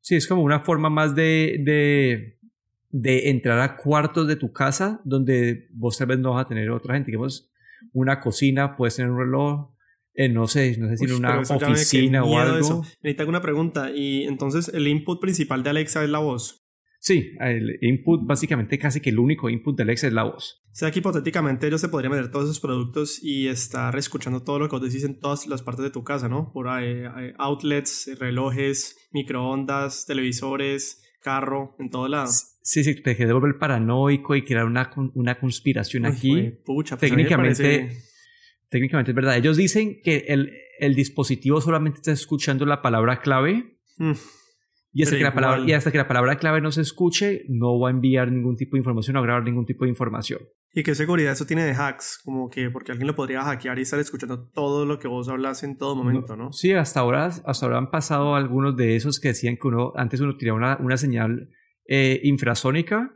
Sí, 0.00 0.16
es 0.16 0.26
como 0.26 0.42
una 0.42 0.60
forma 0.60 0.90
más 0.90 1.14
de, 1.14 1.56
de, 1.60 2.39
de, 2.90 3.30
entrar 3.30 3.60
a 3.60 3.76
cuartos 3.76 4.26
de 4.26 4.36
tu 4.36 4.52
casa 4.52 5.00
donde 5.04 5.68
vos 5.72 5.96
tal 5.98 6.08
vez 6.08 6.18
no 6.18 6.34
vas 6.34 6.44
a 6.44 6.48
tener 6.48 6.70
otra 6.70 6.94
gente. 6.94 7.10
Digamos, 7.10 7.50
una 7.92 8.20
cocina, 8.20 8.76
puedes 8.76 8.96
tener 8.96 9.10
un 9.10 9.18
reloj, 9.18 9.70
eh, 10.14 10.28
no 10.28 10.46
sé, 10.46 10.76
no 10.78 10.88
sé 10.88 10.96
si 10.96 11.04
en 11.04 11.12
una 11.12 11.40
oficina 11.40 12.24
o 12.24 12.38
algo. 12.38 12.84
Necesito 13.02 13.28
una 13.28 13.42
pregunta. 13.42 13.90
Y 13.94 14.24
entonces, 14.24 14.68
¿el 14.68 14.86
input 14.88 15.20
principal 15.20 15.62
de 15.62 15.70
Alexa 15.70 16.02
es 16.04 16.10
la 16.10 16.18
voz? 16.18 16.66
Sí, 17.02 17.32
el 17.40 17.78
input, 17.80 18.26
básicamente 18.26 18.78
casi 18.78 19.00
que 19.00 19.08
el 19.08 19.18
único 19.18 19.48
input 19.48 19.74
de 19.74 19.84
Alexa 19.84 20.06
es 20.06 20.12
la 20.12 20.24
voz. 20.24 20.62
O 20.66 20.74
sea 20.74 20.90
que 20.90 20.98
hipotéticamente 20.98 21.66
ellos 21.66 21.80
se 21.80 21.88
podrían 21.88 22.12
meter 22.12 22.30
todos 22.30 22.44
esos 22.44 22.60
productos 22.60 23.18
y 23.22 23.48
estar 23.48 23.96
escuchando 23.96 24.42
todo 24.42 24.58
lo 24.58 24.68
que 24.68 24.76
vos 24.76 24.82
decís 24.82 25.04
en 25.04 25.18
todas 25.18 25.46
las 25.46 25.62
partes 25.62 25.82
de 25.82 25.90
tu 25.90 26.04
casa, 26.04 26.28
¿no? 26.28 26.52
Por 26.52 26.68
ahí, 26.68 27.04
outlets, 27.38 28.10
relojes, 28.18 29.08
microondas, 29.12 30.04
televisores, 30.04 31.02
carro, 31.20 31.76
en 31.78 31.90
todo 31.90 32.08
lado. 32.08 32.28
Sí, 32.62 32.84
sí, 32.84 32.94
te 33.02 33.14
devuelve 33.14 33.48
el 33.48 33.56
paranoico 33.56 34.34
y 34.34 34.42
crear 34.42 34.64
una, 34.64 34.90
una 35.14 35.38
conspiración 35.38 36.06
aquí. 36.06 36.50
pucha, 36.64 36.96
pues 36.96 37.10
técnicamente, 37.10 37.90
técnicamente 38.68 39.12
es 39.12 39.14
verdad. 39.14 39.36
Ellos 39.36 39.56
dicen 39.56 40.00
que 40.02 40.24
el, 40.28 40.52
el 40.78 40.94
dispositivo 40.94 41.60
solamente 41.60 41.98
está 41.98 42.12
escuchando 42.12 42.66
la 42.66 42.82
palabra 42.82 43.20
clave. 43.20 43.78
Mm. 43.98 44.12
Y 44.92 45.04
hasta, 45.04 45.16
que 45.16 45.22
la 45.22 45.34
palabra, 45.34 45.62
y 45.64 45.72
hasta 45.72 45.92
que 45.92 45.98
la 45.98 46.08
palabra 46.08 46.36
clave 46.36 46.60
no 46.60 46.72
se 46.72 46.80
escuche, 46.80 47.44
no 47.48 47.78
va 47.78 47.88
a 47.88 47.92
enviar 47.92 48.32
ningún 48.32 48.56
tipo 48.56 48.74
de 48.74 48.80
información 48.80 49.16
o 49.16 49.20
a 49.20 49.22
grabar 49.22 49.44
ningún 49.44 49.64
tipo 49.64 49.84
de 49.84 49.90
información. 49.90 50.40
¿Y 50.72 50.84
qué 50.84 50.94
seguridad 50.94 51.32
eso 51.32 51.46
tiene 51.46 51.64
de 51.64 51.72
hacks? 51.72 52.20
Como 52.24 52.48
que 52.48 52.70
porque 52.70 52.92
alguien 52.92 53.08
lo 53.08 53.16
podría 53.16 53.42
hackear 53.42 53.78
y 53.78 53.82
estar 53.82 53.98
escuchando 53.98 54.48
todo 54.50 54.86
lo 54.86 54.98
que 54.98 55.08
vos 55.08 55.28
hablas 55.28 55.64
en 55.64 55.76
todo 55.76 55.96
momento, 55.96 56.36
¿no? 56.36 56.52
Sí, 56.52 56.72
hasta 56.72 57.00
ahora, 57.00 57.26
hasta 57.26 57.66
ahora 57.66 57.78
han 57.78 57.90
pasado 57.90 58.36
algunos 58.36 58.76
de 58.76 58.94
esos 58.94 59.18
que 59.18 59.28
decían 59.28 59.56
que 59.56 59.66
uno 59.66 59.92
antes 59.96 60.20
uno 60.20 60.36
tiraba 60.36 60.58
una, 60.58 60.76
una 60.76 60.96
señal 60.96 61.48
eh, 61.86 62.20
infrasónica 62.22 63.12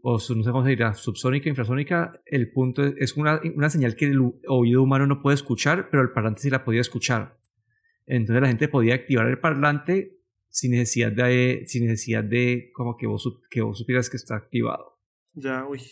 o 0.00 0.12
no 0.12 0.18
sé 0.18 0.50
cómo 0.50 0.62
se 0.62 0.70
dirá, 0.70 0.94
subsónica, 0.94 1.48
infrasónica. 1.48 2.20
El 2.24 2.52
punto 2.52 2.84
es, 2.84 3.16
una, 3.16 3.40
una 3.54 3.68
señal 3.68 3.96
que 3.96 4.06
el 4.06 4.20
oído 4.46 4.82
humano 4.82 5.06
no 5.06 5.20
puede 5.20 5.34
escuchar, 5.34 5.88
pero 5.90 6.02
el 6.02 6.12
parlante 6.12 6.42
sí 6.42 6.50
la 6.50 6.64
podía 6.64 6.80
escuchar. 6.80 7.38
Entonces 8.06 8.40
la 8.40 8.48
gente 8.48 8.68
podía 8.68 8.94
activar 8.94 9.26
el 9.26 9.38
parlante 9.38 10.18
sin 10.48 10.72
necesidad 10.72 11.12
de, 11.12 11.64
sin 11.66 11.84
necesidad 11.84 12.24
de 12.24 12.70
como 12.74 12.96
que 12.96 13.06
vos, 13.06 13.28
que 13.50 13.60
vos 13.60 13.78
supieras 13.78 14.08
que 14.08 14.16
está 14.16 14.36
activado. 14.36 14.98
Ya, 15.34 15.66
uy. 15.66 15.82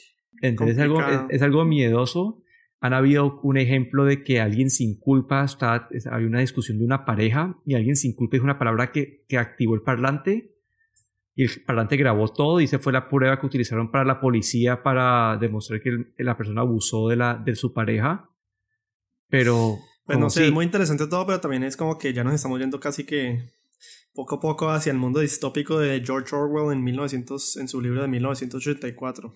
Entonces 0.42 0.76
es 0.76 0.82
algo, 0.82 1.00
es, 1.28 1.42
algo 1.42 1.64
miedoso. 1.64 2.42
Han 2.80 2.92
habido 2.92 3.40
un 3.42 3.56
ejemplo 3.56 4.04
de 4.04 4.22
que 4.22 4.40
alguien 4.40 4.70
sin 4.70 4.98
culpa, 4.98 5.44
está, 5.44 5.88
había 6.10 6.26
una 6.26 6.40
discusión 6.40 6.78
de 6.78 6.84
una 6.84 7.04
pareja 7.04 7.58
y 7.64 7.74
alguien 7.74 7.96
sin 7.96 8.14
culpa 8.14 8.36
dijo 8.36 8.44
una 8.44 8.58
palabra 8.58 8.92
que, 8.92 9.24
que 9.28 9.38
activó 9.38 9.74
el 9.74 9.82
parlante 9.82 10.56
y 11.36 11.44
el 11.44 11.50
parlante 11.66 11.98
grabó 11.98 12.28
todo 12.28 12.62
y 12.62 12.66
se 12.66 12.78
fue 12.78 12.94
la 12.94 13.10
prueba 13.10 13.38
que 13.38 13.44
utilizaron 13.44 13.90
para 13.90 14.04
la 14.04 14.20
policía 14.20 14.82
para 14.82 15.36
demostrar 15.36 15.80
que 15.82 16.06
la 16.16 16.36
persona 16.36 16.62
abusó 16.62 17.08
de, 17.08 17.16
la, 17.16 17.34
de 17.34 17.54
su 17.54 17.74
pareja. 17.74 18.30
Pero... 19.28 19.78
Pues 20.06 20.18
no 20.18 20.30
sé, 20.30 20.46
es 20.46 20.52
muy 20.52 20.64
interesante 20.64 21.08
todo, 21.08 21.26
pero 21.26 21.40
también 21.40 21.64
es 21.64 21.76
como 21.76 21.98
que 21.98 22.12
ya 22.12 22.22
nos 22.22 22.32
estamos 22.32 22.60
yendo 22.60 22.78
casi 22.78 23.04
que 23.04 23.50
poco 24.14 24.36
a 24.36 24.40
poco 24.40 24.70
hacia 24.70 24.92
el 24.92 24.98
mundo 24.98 25.20
distópico 25.20 25.78
de 25.78 26.00
George 26.02 26.34
Orwell 26.34 26.72
en, 26.72 26.82
1900, 26.82 27.56
en 27.56 27.68
su 27.68 27.82
libro 27.82 28.02
de 28.02 28.08
1984. 28.08 29.34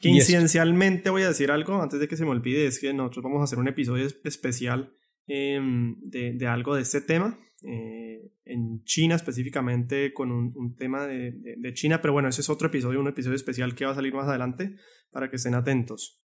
Que 0.00 0.08
incidencialmente 0.08 1.10
voy 1.10 1.22
a 1.22 1.28
decir 1.28 1.50
algo 1.50 1.80
antes 1.80 2.00
de 2.00 2.08
que 2.08 2.16
se 2.16 2.24
me 2.24 2.30
olvide, 2.30 2.66
es 2.66 2.78
que 2.78 2.92
nosotros 2.92 3.24
vamos 3.24 3.40
a 3.40 3.44
hacer 3.44 3.58
un 3.58 3.68
episodio 3.68 4.06
especial 4.24 4.92
em, 5.26 5.98
de, 6.00 6.32
de, 6.34 6.46
algo 6.46 6.74
de 6.74 6.82
este 6.82 7.00
tema, 7.00 7.38
eh, 7.62 8.30
en 8.44 8.82
China 8.84 9.14
específicamente, 9.14 10.12
con 10.12 10.30
un, 10.30 10.52
un 10.54 10.76
tema 10.76 11.06
de, 11.06 11.32
de, 11.56 11.72
China, 11.72 12.00
pero 12.02 12.12
bueno, 12.12 12.28
ese 12.28 12.42
es 12.42 12.50
otro 12.50 12.68
episodio, 12.68 13.00
un 13.00 13.08
episodio 13.08 13.36
especial 13.36 13.74
que 13.74 13.86
va 13.86 13.92
a 13.92 13.94
salir 13.94 14.12
más 14.14 14.28
adelante 14.28 14.76
para 15.10 15.30
que 15.30 15.36
estén 15.36 15.54
atentos. 15.54 16.22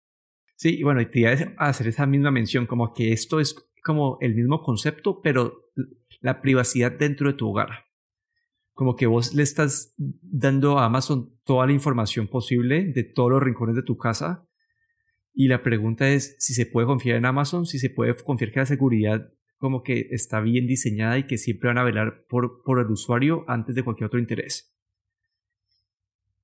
Sí, 0.56 0.78
y 0.78 0.82
bueno, 0.82 1.00
y 1.00 1.06
te 1.06 1.20
iba 1.20 1.30
a 1.30 1.68
hacer 1.68 1.88
esa 1.88 2.06
misma 2.06 2.30
mención, 2.30 2.66
como 2.66 2.92
que 2.92 3.12
esto 3.12 3.40
es 3.40 3.54
como 3.82 4.18
el 4.20 4.34
mismo 4.34 4.60
concepto, 4.60 5.20
pero 5.22 5.70
la 6.20 6.42
privacidad 6.42 6.92
dentro 6.92 7.28
de 7.28 7.38
tu 7.38 7.48
hogar. 7.48 7.89
Como 8.80 8.96
que 8.96 9.06
vos 9.06 9.34
le 9.34 9.42
estás 9.42 9.94
dando 9.98 10.78
a 10.78 10.86
Amazon 10.86 11.38
toda 11.44 11.66
la 11.66 11.74
información 11.74 12.28
posible 12.28 12.90
de 12.94 13.04
todos 13.04 13.30
los 13.30 13.42
rincones 13.42 13.76
de 13.76 13.82
tu 13.82 13.98
casa. 13.98 14.48
Y 15.34 15.48
la 15.48 15.62
pregunta 15.62 16.08
es 16.08 16.34
si 16.38 16.54
se 16.54 16.64
puede 16.64 16.86
confiar 16.86 17.18
en 17.18 17.26
Amazon, 17.26 17.66
si 17.66 17.78
se 17.78 17.90
puede 17.90 18.14
confiar 18.14 18.52
que 18.52 18.60
la 18.60 18.64
seguridad 18.64 19.34
como 19.58 19.82
que 19.82 20.08
está 20.12 20.40
bien 20.40 20.66
diseñada 20.66 21.18
y 21.18 21.26
que 21.26 21.36
siempre 21.36 21.68
van 21.68 21.76
a 21.76 21.84
velar 21.84 22.24
por, 22.26 22.62
por 22.64 22.80
el 22.80 22.86
usuario 22.86 23.44
antes 23.48 23.74
de 23.74 23.82
cualquier 23.82 24.06
otro 24.06 24.18
interés. 24.18 24.74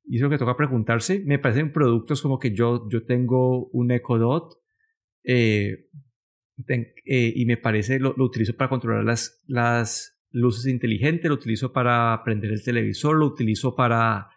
Y 0.05 0.19
eso 0.19 0.29
que 0.29 0.37
toca 0.37 0.59
preguntarse, 0.59 1.23
me 1.25 1.39
parecen 1.39 1.73
productos 1.73 2.21
como 2.21 2.39
que 2.39 2.53
yo, 2.53 2.87
yo 2.91 3.07
tengo 3.07 3.69
un 3.69 3.93
Echo 3.93 4.19
Dot 4.19 4.59
eh, 5.25 5.89
eh, 6.67 7.33
y 7.35 7.47
me 7.47 7.57
parece, 7.57 7.99
lo, 7.99 8.15
utilizo 8.19 8.55
para 8.55 8.69
controlar 8.69 9.05
las, 9.05 9.43
las 9.47 10.16
luces 10.37 10.67
inteligentes, 10.67 11.29
lo 11.29 11.35
utilizo 11.35 11.73
para 11.73 12.21
prender 12.25 12.53
el 12.53 12.63
televisor, 12.63 13.17
lo 13.17 13.27
utilizo 13.27 13.75
para 13.75 14.29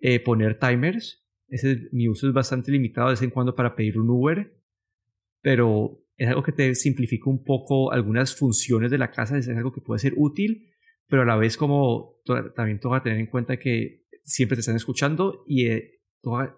eh, 0.00 0.20
poner 0.20 0.58
timers. 0.58 1.24
Ese, 1.48 1.88
mi 1.92 2.08
uso 2.08 2.26
es 2.26 2.32
bastante 2.32 2.72
limitado 2.72 3.08
de 3.08 3.12
vez 3.12 3.22
en 3.22 3.30
cuando 3.30 3.54
para 3.54 3.76
pedir 3.76 3.98
un 3.98 4.10
Uber, 4.10 4.52
pero 5.40 6.04
es 6.16 6.28
algo 6.28 6.42
que 6.42 6.52
te 6.52 6.74
simplifica 6.74 7.30
un 7.30 7.44
poco 7.44 7.92
algunas 7.92 8.34
funciones 8.34 8.90
de 8.90 8.98
la 8.98 9.10
casa, 9.10 9.38
es 9.38 9.48
algo 9.48 9.72
que 9.72 9.80
puede 9.80 10.00
ser 10.00 10.14
útil, 10.16 10.72
pero 11.06 11.22
a 11.22 11.24
la 11.24 11.36
vez 11.36 11.56
como 11.56 12.20
también 12.56 12.80
toca 12.80 13.02
tener 13.02 13.20
en 13.20 13.26
cuenta 13.26 13.56
que 13.58 14.06
siempre 14.24 14.56
te 14.56 14.60
están 14.60 14.74
escuchando 14.74 15.44
y 15.46 15.66
eh, 15.66 15.95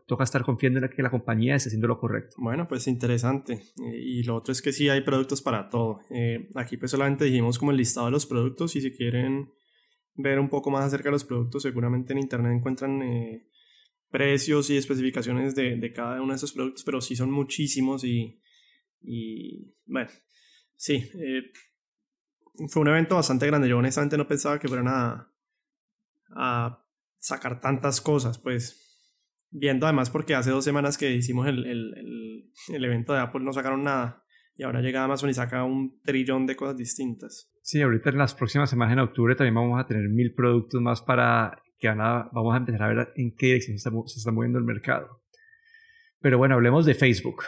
toca, 0.07 0.25
estar 0.25 0.43
confiando 0.45 0.79
en 0.79 0.89
que 0.89 1.03
la 1.03 1.11
compañía 1.11 1.55
esté 1.55 1.69
haciendo 1.69 1.89
lo 1.89 1.99
correcto. 1.99 2.37
Bueno, 2.39 2.67
pues 2.67 2.87
interesante. 2.87 3.55
Eh, 3.85 3.99
y 4.03 4.23
lo 4.23 4.37
otro 4.37 4.53
es 4.53 4.63
que 4.63 4.73
sí 4.73 4.89
hay 4.89 5.03
productos 5.03 5.43
para 5.43 5.69
todo. 5.69 6.01
Eh, 6.11 6.49
aquí 6.55 6.79
pues 6.79 6.91
solamente 6.91 7.27
dijimos 7.27 7.59
como 7.59 7.71
el 7.71 7.77
listado 7.77 8.07
de 8.07 8.13
los 8.13 8.25
productos 8.25 8.75
y 8.77 8.81
si 8.81 8.91
quieren 8.93 9.53
ver 10.15 10.41
un 10.41 10.49
poco 10.49 10.71
más 10.71 10.87
acerca 10.87 11.09
de 11.09 11.13
los 11.13 11.25
productos, 11.25 11.63
seguramente 11.63 12.13
en 12.13 12.19
internet 12.19 12.53
encuentran 12.57 13.01
precios 14.11 14.71
y 14.71 14.77
especificaciones 14.77 15.55
de, 15.55 15.93
cada 15.93 16.21
uno 16.23 16.33
de 16.33 16.37
esos 16.37 16.53
productos, 16.53 16.83
pero 16.83 17.01
sí 17.01 17.15
son 17.15 17.31
muchísimos 17.31 18.03
y, 18.05 18.41
y 19.01 19.77
bueno, 19.87 20.11
sí. 20.75 21.09
fue 22.69 22.83
un 22.83 22.89
evento 22.89 23.15
bastante 23.15 23.47
grande. 23.47 23.69
Yo 23.69 23.79
honestamente 23.79 24.17
no 24.17 24.27
pensaba 24.27 24.59
que 24.59 24.67
fueran 24.67 24.89
a, 24.89 25.33
a 26.35 26.85
sacar 27.21 27.61
tantas 27.61 28.01
cosas, 28.01 28.39
pues 28.39 28.88
viendo 29.51 29.87
además 29.87 30.11
porque 30.11 30.35
hace 30.35 30.51
dos 30.51 30.65
semanas 30.65 30.99
que 30.99 31.13
hicimos 31.13 31.47
el, 31.47 31.67
el, 31.67 31.95
el, 32.69 32.85
evento 32.85 33.13
de 33.13 33.21
Apple 33.21 33.43
no 33.43 33.53
sacaron 33.53 33.83
nada 33.83 34.25
y 34.55 34.65
ahora 34.65 34.81
llega 34.81 35.05
Amazon 35.05 35.31
y 35.31 35.35
saca 35.35 35.65
un 35.65 36.01
trillón 36.03 36.47
de 36.47 36.57
cosas 36.57 36.77
distintas. 36.77 37.51
Sí, 37.63 37.81
ahorita 37.81 38.11
en 38.11 38.19
las 38.19 38.35
próximas 38.35 38.71
semanas 38.71 38.95
en 38.95 39.01
octubre 39.01 39.35
también 39.35 39.55
vamos 39.55 39.81
a 39.81 39.87
tener 39.87 40.09
mil 40.09 40.35
productos 40.35 40.81
más 40.81 41.03
para 41.03 41.63
que 41.79 41.89
van 41.89 42.01
a, 42.01 42.29
vamos 42.33 42.55
a 42.55 42.59
empezar 42.59 42.83
a 42.83 42.89
ver 42.89 43.13
en 43.15 43.35
qué 43.37 43.47
dirección 43.47 43.79
se 43.79 43.89
está, 43.89 43.91
se 44.07 44.19
está 44.19 44.33
moviendo 44.33 44.59
el 44.59 44.65
mercado. 44.65 45.23
Pero 46.21 46.39
bueno, 46.39 46.57
hablemos 46.57 46.85
de 46.87 46.95
Facebook. 46.95 47.45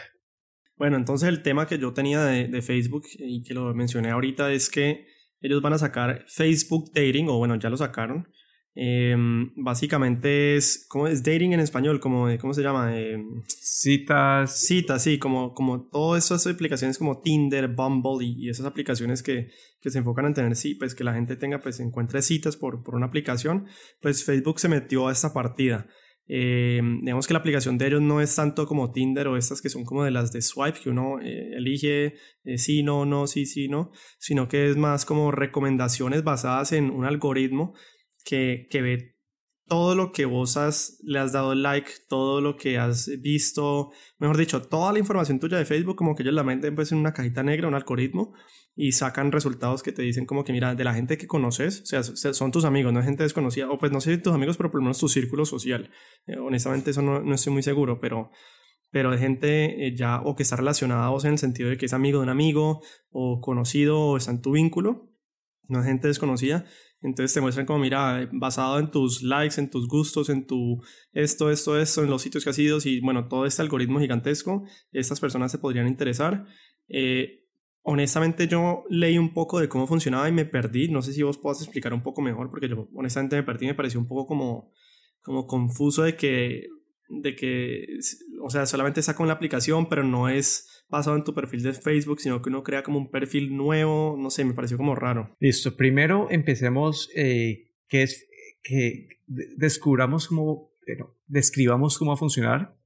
Bueno, 0.76 0.96
entonces 0.96 1.28
el 1.28 1.42
tema 1.42 1.66
que 1.66 1.78
yo 1.78 1.92
tenía 1.92 2.24
de, 2.24 2.46
de 2.46 2.62
Facebook 2.62 3.02
y 3.18 3.42
que 3.42 3.54
lo 3.54 3.74
mencioné 3.74 4.10
ahorita 4.10 4.52
es 4.52 4.70
que 4.70 5.06
ellos 5.40 5.60
van 5.62 5.72
a 5.72 5.78
sacar 5.78 6.24
Facebook 6.28 6.92
Dating, 6.94 7.28
o 7.28 7.38
bueno, 7.38 7.56
ya 7.56 7.70
lo 7.70 7.76
sacaron, 7.76 8.28
Em, 8.74 9.52
básicamente 9.56 10.56
es, 10.56 10.86
¿cómo 10.88 11.08
es 11.08 11.22
dating 11.22 11.52
en 11.52 11.60
español? 11.60 11.98
Como, 11.98 12.28
¿Cómo 12.38 12.54
se 12.54 12.62
llama? 12.62 12.96
Em, 12.96 13.42
citas. 13.46 14.64
Citas, 14.64 15.02
sí, 15.02 15.18
como, 15.18 15.54
como 15.54 15.88
todas 15.88 16.24
esas 16.24 16.46
aplicaciones 16.46 16.96
como 16.98 17.20
Tinder, 17.20 17.68
Bumble 17.68 18.24
y, 18.24 18.48
esas 18.48 18.66
aplicaciones 18.66 19.22
que, 19.22 19.50
que, 19.80 19.90
se 19.90 19.98
enfocan 19.98 20.26
en 20.26 20.34
tener, 20.34 20.56
sí, 20.56 20.74
pues 20.76 20.94
que 20.94 21.04
la 21.04 21.14
gente 21.14 21.36
tenga, 21.36 21.60
pues 21.60 21.80
encuentre 21.80 22.22
citas 22.22 22.56
por, 22.56 22.82
por 22.84 22.94
una 22.94 23.06
aplicación, 23.06 23.66
pues 24.00 24.24
Facebook 24.24 24.60
se 24.60 24.68
metió 24.68 25.08
a 25.08 25.12
esta 25.12 25.32
partida. 25.32 25.88
Em, 26.32 27.00
digamos 27.00 27.26
que 27.26 27.34
la 27.34 27.40
aplicación 27.40 27.76
de 27.76 27.88
ellos 27.88 28.02
no 28.02 28.20
es 28.20 28.36
tanto 28.36 28.64
como 28.64 28.92
Tinder 28.92 29.26
o 29.26 29.36
estas 29.36 29.60
que 29.60 29.68
son 29.68 29.84
como 29.84 30.04
de 30.04 30.12
las 30.12 30.30
de 30.30 30.42
swipe, 30.42 30.78
que 30.78 30.88
uno 30.88 31.20
eh, 31.20 31.56
elige 31.56 32.14
eh, 32.44 32.56
sí, 32.56 32.84
no, 32.84 33.04
no, 33.04 33.26
sí, 33.26 33.46
sí, 33.46 33.66
no, 33.66 33.90
sino 34.20 34.46
que 34.46 34.70
es 34.70 34.76
más 34.76 35.04
como 35.04 35.32
recomendaciones 35.32 36.22
basadas 36.22 36.70
en 36.70 36.90
un 36.90 37.04
algoritmo 37.04 37.74
que, 38.24 38.66
que 38.70 38.82
ve 38.82 39.20
todo 39.70 39.94
lo 39.94 40.10
que 40.10 40.24
vos 40.24 40.58
le 41.04 41.18
has 41.20 41.32
dado 41.32 41.54
like, 41.54 41.88
todo 42.08 42.40
lo 42.40 42.56
que 42.56 42.76
has 42.76 43.08
visto, 43.20 43.92
mejor 44.18 44.36
dicho, 44.36 44.62
toda 44.62 44.92
la 44.92 44.98
información 44.98 45.38
tuya 45.38 45.58
de 45.58 45.64
Facebook, 45.64 45.94
como 45.94 46.16
que 46.16 46.24
ellos 46.24 46.34
la 46.34 46.42
meten 46.42 46.74
pues 46.74 46.90
en 46.90 46.98
una 46.98 47.12
cajita 47.12 47.44
negra, 47.44 47.68
un 47.68 47.76
algoritmo, 47.76 48.34
y 48.74 48.90
sacan 48.90 49.30
resultados 49.30 49.84
que 49.84 49.92
te 49.92 50.02
dicen 50.02 50.26
como 50.26 50.42
que 50.42 50.52
mira, 50.52 50.74
de 50.74 50.82
la 50.82 50.92
gente 50.92 51.16
que 51.16 51.28
conoces, 51.28 51.82
o 51.82 51.86
sea, 51.86 52.34
son 52.34 52.50
tus 52.50 52.64
amigos, 52.64 52.92
no 52.92 52.98
es 52.98 53.06
gente 53.06 53.22
desconocida, 53.22 53.70
o 53.70 53.78
pues 53.78 53.92
no 53.92 54.00
sé 54.00 54.18
tus 54.18 54.32
amigos, 54.32 54.56
pero 54.56 54.72
por 54.72 54.80
lo 54.80 54.86
menos 54.86 54.98
tu 54.98 55.08
círculo 55.08 55.44
social. 55.44 55.88
Eh, 56.26 56.36
honestamente 56.36 56.90
eso 56.90 57.00
no, 57.00 57.20
no, 57.20 57.36
estoy 57.36 57.52
muy 57.52 57.62
seguro, 57.62 58.00
pero, 58.00 58.32
pero 58.90 59.12
de 59.12 59.18
gente 59.18 59.86
eh, 59.86 59.94
ya 59.94 60.20
o 60.20 60.34
que 60.34 60.42
está 60.42 60.56
relacionada 60.56 61.06
a 61.06 61.10
vos 61.10 61.24
en 61.24 61.32
el 61.32 61.38
sentido 61.38 61.70
de 61.70 61.78
que 61.78 61.86
es 61.86 61.92
amigo 61.92 62.18
de 62.18 62.24
un 62.24 62.30
amigo, 62.30 62.82
o 63.10 63.40
conocido, 63.40 64.00
o 64.00 64.16
está 64.16 64.32
en 64.32 64.42
tu 64.42 64.50
vínculo, 64.50 65.12
no 65.68 65.78
es 65.78 65.86
gente 65.86 66.08
desconocida, 66.08 66.66
entonces 67.02 67.32
te 67.32 67.40
muestran 67.40 67.66
como, 67.66 67.78
mira, 67.78 68.28
basado 68.32 68.78
en 68.78 68.90
tus 68.90 69.22
likes, 69.22 69.58
en 69.58 69.70
tus 69.70 69.88
gustos, 69.88 70.28
en 70.28 70.46
tu 70.46 70.82
esto, 71.12 71.50
esto, 71.50 71.78
esto, 71.78 72.02
en 72.02 72.10
los 72.10 72.22
sitios 72.22 72.44
que 72.44 72.50
has 72.50 72.58
ido, 72.58 72.78
y 72.84 73.00
bueno, 73.00 73.28
todo 73.28 73.46
este 73.46 73.62
algoritmo 73.62 74.00
gigantesco, 74.00 74.64
estas 74.92 75.20
personas 75.20 75.50
se 75.50 75.58
podrían 75.58 75.88
interesar. 75.88 76.44
Eh, 76.88 77.46
honestamente 77.82 78.46
yo 78.48 78.84
leí 78.90 79.16
un 79.16 79.32
poco 79.32 79.60
de 79.60 79.68
cómo 79.68 79.86
funcionaba 79.86 80.28
y 80.28 80.32
me 80.32 80.44
perdí, 80.44 80.88
no 80.88 81.02
sé 81.02 81.12
si 81.12 81.22
vos 81.22 81.38
puedas 81.38 81.62
explicar 81.62 81.94
un 81.94 82.02
poco 82.02 82.20
mejor, 82.20 82.50
porque 82.50 82.68
yo 82.68 82.88
honestamente 82.94 83.36
me 83.36 83.42
perdí, 83.42 83.66
me 83.66 83.74
pareció 83.74 83.98
un 83.98 84.08
poco 84.08 84.26
como, 84.26 84.72
como 85.22 85.46
confuso 85.46 86.02
de 86.02 86.16
que, 86.16 86.66
de 87.08 87.34
que, 87.34 87.86
o 88.42 88.50
sea, 88.50 88.66
solamente 88.66 89.02
saca 89.02 89.22
una 89.22 89.32
aplicación, 89.32 89.88
pero 89.88 90.04
no 90.04 90.28
es 90.28 90.79
basado 90.90 91.16
en 91.16 91.24
tu 91.24 91.32
perfil 91.32 91.62
de 91.62 91.72
Facebook, 91.72 92.20
sino 92.20 92.42
que 92.42 92.48
uno 92.48 92.62
crea 92.62 92.82
como 92.82 92.98
un 92.98 93.10
perfil 93.10 93.56
nuevo, 93.56 94.16
no 94.18 94.30
sé, 94.30 94.44
me 94.44 94.54
pareció 94.54 94.76
como 94.76 94.94
raro. 94.94 95.36
Listo, 95.38 95.76
primero 95.76 96.28
empecemos 96.30 97.10
eh, 97.14 97.70
que 97.88 98.02
es 98.02 98.26
que 98.62 99.08
descubramos 99.26 100.28
cómo, 100.28 100.72
bueno, 100.86 101.16
describamos 101.26 101.96
cómo 101.96 102.10
va 102.10 102.14
a 102.14 102.18
funcionar. 102.18 102.76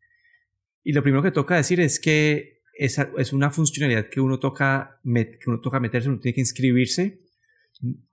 Y 0.84 0.92
lo 0.92 1.02
primero 1.02 1.23
que 1.23 1.30
toca 1.30 1.56
decir 1.56 1.80
es 1.80 1.99
que 1.99 2.61
esa 2.75 3.11
es 3.16 3.32
una 3.32 3.50
funcionalidad 3.50 4.08
que 4.08 4.20
uno 4.20 4.38
toca, 4.38 5.00
que 5.02 5.50
uno 5.50 5.61
toca 5.61 5.80
meterse, 5.80 6.08
uno 6.08 6.20
tiene 6.20 6.34
que 6.34 6.42
inscribirse. 6.42 7.23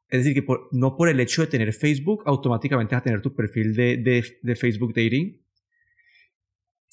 Es 0.09 0.23
decir, 0.23 0.33
que 0.33 0.45
no 0.71 0.95
por 0.95 1.09
el 1.09 1.19
hecho 1.19 1.41
de 1.41 1.47
tener 1.47 1.73
Facebook, 1.73 2.23
automáticamente 2.25 2.95
vas 2.95 3.01
a 3.01 3.03
tener 3.03 3.21
tu 3.21 3.35
perfil 3.35 3.75
de 3.75 4.55
Facebook 4.55 4.93
Dating 4.93 5.40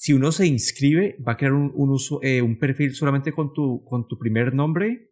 si 0.01 0.13
uno 0.13 0.31
se 0.31 0.47
inscribe, 0.47 1.17
va 1.27 1.33
a 1.33 1.37
crear 1.37 1.51
un, 1.51 1.73
uso, 1.75 2.21
eh, 2.23 2.41
un 2.41 2.57
perfil 2.57 2.95
solamente 2.95 3.33
con 3.33 3.51
tu, 3.51 3.83
con 3.83 4.07
tu 4.07 4.17
primer 4.17 4.53
nombre 4.53 5.11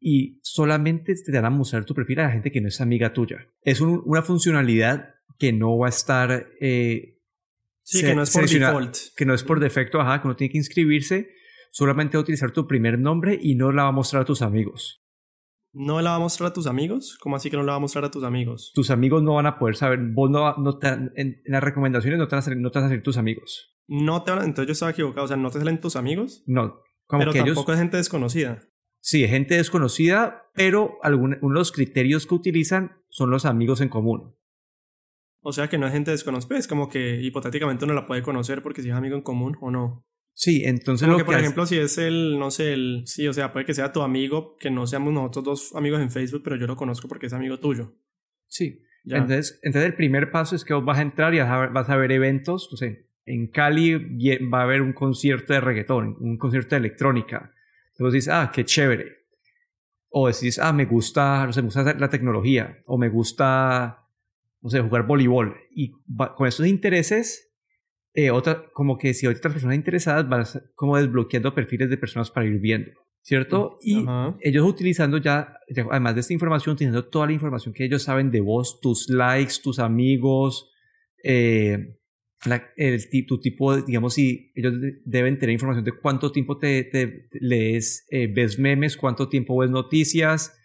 y 0.00 0.40
solamente 0.42 1.14
te 1.14 1.30
dan 1.30 1.44
a 1.44 1.50
mostrar 1.50 1.84
tu 1.84 1.94
perfil 1.94 2.18
a 2.18 2.24
la 2.24 2.32
gente 2.32 2.50
que 2.50 2.60
no 2.60 2.66
es 2.66 2.80
amiga 2.80 3.12
tuya. 3.12 3.48
Es 3.62 3.80
una 3.80 4.22
funcionalidad 4.22 5.14
que 5.38 5.52
no 5.52 5.78
va 5.78 5.86
a 5.86 5.90
estar... 5.90 6.48
Eh, 6.60 7.20
sí, 7.84 8.02
que 8.02 8.16
no 8.16 8.24
es 8.24 8.32
por 8.32 8.48
default. 8.48 8.96
Que 9.16 9.24
no 9.24 9.34
es 9.34 9.44
por 9.44 9.60
defecto, 9.60 10.00
ajá, 10.00 10.20
que 10.20 10.26
uno 10.26 10.34
tiene 10.34 10.50
que 10.50 10.58
inscribirse, 10.58 11.30
solamente 11.70 12.16
va 12.16 12.22
a 12.22 12.24
utilizar 12.24 12.50
tu 12.50 12.66
primer 12.66 12.98
nombre 12.98 13.38
y 13.40 13.54
no 13.54 13.70
la 13.70 13.84
va 13.84 13.90
a 13.90 13.92
mostrar 13.92 14.22
a 14.22 14.24
tus 14.24 14.42
amigos. 14.42 15.00
¿No 15.72 16.02
la 16.02 16.10
va 16.10 16.16
a 16.16 16.20
mostrar 16.20 16.50
a 16.50 16.52
tus 16.52 16.66
amigos? 16.66 17.16
¿Cómo 17.20 17.36
así 17.36 17.50
que 17.50 17.56
no 17.56 17.62
la 17.62 17.70
va 17.72 17.76
a 17.76 17.80
mostrar 17.80 18.04
a 18.04 18.10
tus 18.10 18.24
amigos? 18.24 18.72
Tus 18.74 18.90
amigos 18.90 19.22
no 19.22 19.34
van 19.34 19.46
a 19.46 19.60
poder 19.60 19.76
saber, 19.76 20.00
vos 20.12 20.28
no, 20.28 20.56
no 20.56 20.76
en, 20.82 21.40
las 21.44 21.62
recomendaciones 21.62 22.18
no 22.18 22.26
te, 22.26 22.34
van 22.34 22.40
a 22.40 22.42
salir, 22.42 22.58
no 22.58 22.72
te 22.72 22.80
van 22.80 22.86
a 22.86 22.88
salir 22.88 23.04
tus 23.04 23.16
amigos. 23.16 23.75
No 23.88 24.22
te 24.24 24.32
entonces 24.32 24.66
yo 24.66 24.72
estaba 24.72 24.90
equivocado, 24.90 25.24
o 25.24 25.28
sea, 25.28 25.36
¿no 25.36 25.50
te 25.50 25.58
salen 25.58 25.80
tus 25.80 25.96
amigos? 25.96 26.42
No, 26.46 26.80
como 27.06 27.20
pero 27.20 27.32
que 27.32 27.42
tampoco 27.42 27.72
es 27.72 27.78
gente 27.78 27.96
desconocida. 27.96 28.62
Sí, 29.00 29.22
es 29.22 29.30
gente 29.30 29.56
desconocida, 29.56 30.50
pero 30.54 30.98
uno 31.04 31.36
de 31.40 31.54
los 31.54 31.70
criterios 31.70 32.26
que 32.26 32.34
utilizan 32.34 33.02
son 33.08 33.30
los 33.30 33.44
amigos 33.44 33.80
en 33.80 33.88
común. 33.88 34.34
O 35.40 35.52
sea 35.52 35.68
que 35.68 35.78
no 35.78 35.86
es 35.86 35.92
gente 35.92 36.10
desconocida, 36.10 36.58
es 36.58 36.66
como 36.66 36.88
que 36.88 37.22
hipotéticamente 37.22 37.84
uno 37.84 37.94
la 37.94 38.06
puede 38.06 38.22
conocer 38.22 38.62
porque 38.62 38.82
si 38.82 38.88
es 38.88 38.94
amigo 38.94 39.14
en 39.14 39.22
común 39.22 39.56
o 39.60 39.70
no. 39.70 40.04
Sí, 40.32 40.64
entonces 40.64 41.08
lo 41.08 41.16
que, 41.16 41.24
por 41.24 41.38
ejemplo, 41.38 41.64
si 41.64 41.78
es 41.78 41.96
el, 41.96 42.38
no 42.38 42.50
sé, 42.50 42.72
el, 42.72 43.04
sí, 43.06 43.26
o 43.28 43.32
sea, 43.32 43.52
puede 43.52 43.64
que 43.64 43.72
sea 43.72 43.92
tu 43.92 44.02
amigo, 44.02 44.56
que 44.58 44.70
no 44.70 44.86
seamos 44.86 45.14
nosotros 45.14 45.44
dos 45.44 45.74
amigos 45.76 46.00
en 46.02 46.10
Facebook, 46.10 46.42
pero 46.44 46.56
yo 46.56 46.66
lo 46.66 46.76
conozco 46.76 47.08
porque 47.08 47.26
es 47.26 47.32
amigo 47.32 47.58
tuyo. 47.58 47.94
Sí. 48.48 48.82
Entonces, 49.04 49.60
entonces 49.62 49.88
el 49.88 49.96
primer 49.96 50.32
paso 50.32 50.56
es 50.56 50.64
que 50.64 50.74
vos 50.74 50.84
vas 50.84 50.98
a 50.98 51.02
entrar 51.02 51.32
y 51.32 51.38
vas 51.38 51.48
a 51.48 51.60
ver, 51.60 51.70
vas 51.70 51.88
a 51.88 51.96
ver 51.96 52.10
eventos, 52.10 52.68
no 52.72 52.76
sé, 52.76 53.05
en 53.26 53.48
Cali 53.48 53.94
va 54.48 54.60
a 54.60 54.62
haber 54.62 54.80
un 54.80 54.92
concierto 54.92 55.52
de 55.52 55.60
reggaetón, 55.60 56.16
un 56.20 56.38
concierto 56.38 56.70
de 56.70 56.78
electrónica. 56.78 57.52
Entonces 57.92 58.14
dices, 58.14 58.32
ah, 58.32 58.50
qué 58.54 58.64
chévere. 58.64 59.26
O 60.08 60.28
decís, 60.28 60.58
ah, 60.58 60.72
me 60.72 60.86
gusta, 60.86 61.44
no 61.44 61.52
sé, 61.52 61.60
me 61.60 61.66
gusta 61.66 61.94
la 61.94 62.08
tecnología. 62.08 62.78
O 62.86 62.96
me 62.96 63.08
gusta, 63.08 64.06
no 64.62 64.70
sé, 64.70 64.80
jugar 64.80 65.06
voleibol. 65.06 65.56
Y 65.70 65.92
con 66.36 66.46
esos 66.46 66.66
intereses 66.66 67.46
eh, 68.18 68.30
otra, 68.30 68.64
como 68.72 68.96
que 68.96 69.12
si 69.12 69.26
hay 69.26 69.34
otras 69.34 69.52
personas 69.52 69.76
interesadas, 69.76 70.26
vas 70.26 70.62
como 70.74 70.96
desbloqueando 70.96 71.54
perfiles 71.54 71.90
de 71.90 71.98
personas 71.98 72.30
para 72.30 72.46
ir 72.46 72.58
viendo, 72.58 72.90
¿cierto? 73.20 73.78
Y 73.82 74.06
ellos 74.40 74.66
utilizando 74.66 75.18
ya, 75.18 75.58
además 75.90 76.14
de 76.14 76.22
esta 76.22 76.32
información, 76.32 76.72
utilizando 76.72 77.04
toda 77.04 77.26
la 77.26 77.34
información 77.34 77.74
que 77.74 77.84
ellos 77.84 78.04
saben 78.04 78.30
de 78.30 78.40
vos, 78.40 78.80
tus 78.80 79.10
likes, 79.10 79.56
tus 79.62 79.78
amigos, 79.78 80.72
eh, 81.22 81.98
el, 82.76 83.26
tu 83.26 83.40
tipo, 83.40 83.76
digamos, 83.76 84.14
si 84.14 84.52
ellos 84.54 84.74
deben 85.04 85.38
tener 85.38 85.54
información 85.54 85.84
de 85.84 85.92
cuánto 85.92 86.32
tiempo 86.32 86.58
te, 86.58 87.28
lees, 87.32 88.06
eh, 88.10 88.26
ves 88.26 88.58
memes, 88.58 88.96
cuánto 88.96 89.28
tiempo 89.28 89.58
ves 89.58 89.70
noticias, 89.70 90.56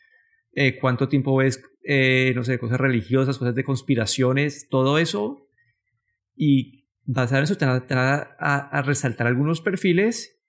eh, 0.54 0.78
cuánto 0.80 1.08
tiempo 1.08 1.36
ves, 1.38 1.64
eh, 1.84 2.34
no 2.36 2.44
sé, 2.44 2.60
cosas 2.60 2.80
religiosas, 2.80 3.38
cosas 3.38 3.56
de 3.56 3.64
conspiraciones, 3.64 4.68
todo 4.70 4.98
eso. 4.98 5.48
Y 6.36 6.88
basado 7.04 7.40
en 7.40 7.44
eso 7.44 7.58
te 7.58 7.66
van 7.66 7.84
a, 7.90 8.82
resaltar 8.86 9.28
algunos 9.28 9.62
perfiles. 9.62 10.41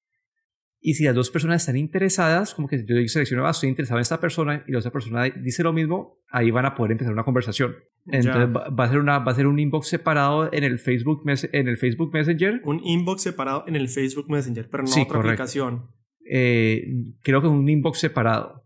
Y 0.85 0.95
si 0.95 1.05
las 1.05 1.15
dos 1.15 1.31
personas 1.31 1.63
están 1.63 1.77
interesadas, 1.77 2.55
como 2.55 2.67
que 2.67 2.85
yo 2.85 2.97
selecciono, 3.07 3.47
ah, 3.47 3.51
estoy 3.51 3.69
interesado 3.69 3.99
en 3.99 4.03
esta 4.03 4.19
persona 4.19 4.65
y 4.67 4.73
la 4.73 4.81
otra 4.81 4.91
persona 4.91 5.23
dice 5.31 5.63
lo 5.63 5.73
mismo, 5.73 6.19
ahí 6.29 6.51
van 6.51 6.67
a 6.67 6.75
poder 6.75 6.91
empezar 6.91 7.13
una 7.13 7.23
conversación. 7.23 7.77
Entonces 8.07 8.49
va, 8.49 8.85
a 8.85 8.89
ser 8.89 8.99
una, 8.99 9.21
va 9.21 9.31
a 9.31 9.35
ser 9.37 9.47
un 9.47 9.61
inbox 9.61 9.87
separado 9.87 10.53
en 10.53 10.65
el 10.65 10.81
Facebook, 10.81 11.23
en 11.25 11.69
el 11.69 11.77
Facebook 11.77 12.13
Messenger. 12.13 12.63
Un 12.65 12.81
inbox 12.85 13.23
separado 13.23 13.65
en 13.69 13.77
el 13.77 13.89
Facebook 13.89 14.29
Messenger, 14.29 14.69
pero 14.69 14.83
no 14.83 14.91
otra 14.91 15.21
aplicación. 15.21 15.87
Eh, 16.29 17.15
creo 17.23 17.41
que 17.41 17.47
un 17.47 17.69
inbox 17.69 18.01
separado. 18.01 18.65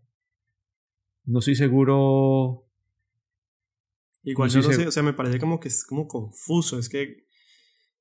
No 1.25 1.37
estoy 1.37 1.55
seguro. 1.55 2.65
Igual 4.23 4.49
yo 4.49 4.61
no 4.61 4.73
sé, 4.73 4.87
o 4.87 4.91
sea, 4.91 5.03
me 5.03 5.13
parece 5.13 5.39
como 5.39 5.59
que 5.59 5.67
es 5.67 5.85
como 5.85 6.07
confuso. 6.07 6.79
Es 6.79 6.89
que. 6.89 7.26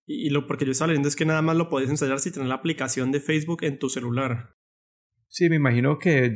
Y, 0.07 0.31
lo 0.31 0.47
porque 0.47 0.65
yo 0.65 0.73
estaba 0.73 0.89
leyendo 0.89 1.09
es 1.09 1.17
que 1.17 1.27
nada 1.27 1.43
más 1.43 1.57
lo 1.57 1.69
podés 1.69 1.91
ensayar 1.91 2.21
si 2.21 2.31
tienes 2.31 2.49
la 2.49 2.55
aplicación 2.55 3.13
de 3.13 3.21
Facebook 3.21 3.65
en 3.65 3.79
tu 3.79 3.89
celular. 3.89 4.56
Sí, 5.29 5.51
me 5.51 5.57
imagino 5.57 5.99
que 5.99 6.33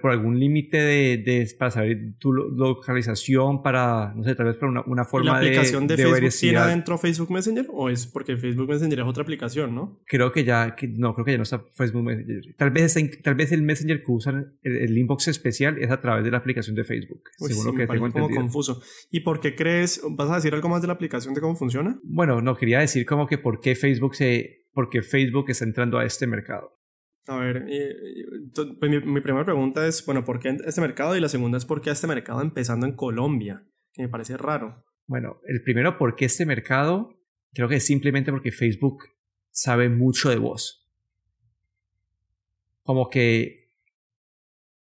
por 0.00 0.10
algún 0.10 0.38
límite 0.38 0.78
de, 0.78 1.54
para 1.58 1.70
saber 1.70 2.14
tu 2.18 2.32
localización, 2.32 3.62
para, 3.62 4.12
no 4.14 4.24
sé, 4.24 4.34
tal 4.34 4.46
vez 4.46 4.56
para 4.56 4.72
una, 4.72 4.82
una 4.86 5.04
forma 5.04 5.38
de... 5.38 5.44
¿La 5.44 5.50
aplicación 5.50 5.86
de, 5.86 5.96
Facebook 5.96 6.30
tiene 6.40 6.58
adentro 6.58 6.98
Facebook 6.98 7.30
Messenger 7.30 7.66
o 7.70 7.90
es 7.90 8.06
porque 8.06 8.36
Facebook 8.36 8.68
Messenger 8.68 9.00
es 9.00 9.04
otra 9.04 9.22
aplicación, 9.22 9.74
no? 9.74 10.00
Creo 10.06 10.32
que 10.32 10.44
ya, 10.44 10.74
no, 10.96 11.14
creo 11.14 11.24
que 11.24 11.32
ya 11.32 11.36
no 11.36 11.44
está 11.44 11.64
Facebook 11.74 12.02
Messenger. 12.02 12.56
Tal 12.56 12.70
vez, 12.70 12.96
tal 13.22 13.34
vez 13.34 13.52
el 13.52 13.62
Messenger 13.62 14.02
que 14.02 14.10
usan, 14.10 14.56
el, 14.62 14.98
inbox 14.98 15.28
especial, 15.28 15.78
es 15.78 15.90
a 15.90 16.00
través 16.00 16.24
de 16.24 16.30
la 16.30 16.38
aplicación 16.38 16.74
de 16.74 16.84
Facebook, 16.84 17.22
según 17.38 17.66
lo 17.66 17.74
que 17.74 17.86
tengo 17.86 18.06
entendido. 18.06 18.28
como 18.28 18.40
confuso. 18.40 18.82
¿Y 19.10 19.20
por 19.20 19.40
qué 19.40 19.54
crees, 19.54 20.00
vas 20.10 20.30
a 20.30 20.36
decir 20.36 20.54
algo 20.54 20.68
más 20.68 20.80
de 20.80 20.88
la 20.88 20.94
aplicación 20.94 21.34
de 21.34 21.40
cómo 21.40 21.54
funciona? 21.54 22.00
Bueno, 22.02 22.40
no, 22.40 22.56
quería 22.56 22.80
decir 22.80 23.06
como 23.06 23.26
que 23.26 23.38
por 23.38 23.60
qué 23.60 23.74
Facebook 23.74 24.16
se, 24.16 24.66
porque 24.72 25.02
Facebook 25.02 25.50
está 25.50 25.64
entrando 25.64 25.98
a 25.98 26.04
este 26.04 26.26
mercado. 26.26 26.81
A 27.26 27.36
ver, 27.36 27.66
pues 28.80 28.90
mi, 28.90 29.20
primera 29.20 29.44
pregunta 29.44 29.86
es, 29.86 30.04
bueno, 30.04 30.24
¿por 30.24 30.40
qué 30.40 30.56
este 30.64 30.80
mercado? 30.80 31.16
Y 31.16 31.20
la 31.20 31.28
segunda 31.28 31.56
es, 31.56 31.64
¿por 31.64 31.80
qué 31.80 31.90
este 31.90 32.08
mercado 32.08 32.40
empezando 32.40 32.84
en 32.86 32.94
Colombia? 32.94 33.64
Que 33.92 34.02
me 34.02 34.08
parece 34.08 34.36
raro. 34.36 34.84
Bueno, 35.06 35.40
el 35.46 35.62
primero, 35.62 35.98
¿por 35.98 36.16
qué 36.16 36.24
este 36.24 36.46
mercado? 36.46 37.20
Creo 37.52 37.68
que 37.68 37.76
es 37.76 37.86
simplemente 37.86 38.32
porque 38.32 38.50
Facebook 38.50 39.04
sabe 39.50 39.88
mucho 39.88 40.30
de 40.30 40.36
vos. 40.36 40.90
Como 42.82 43.08
que 43.08 43.68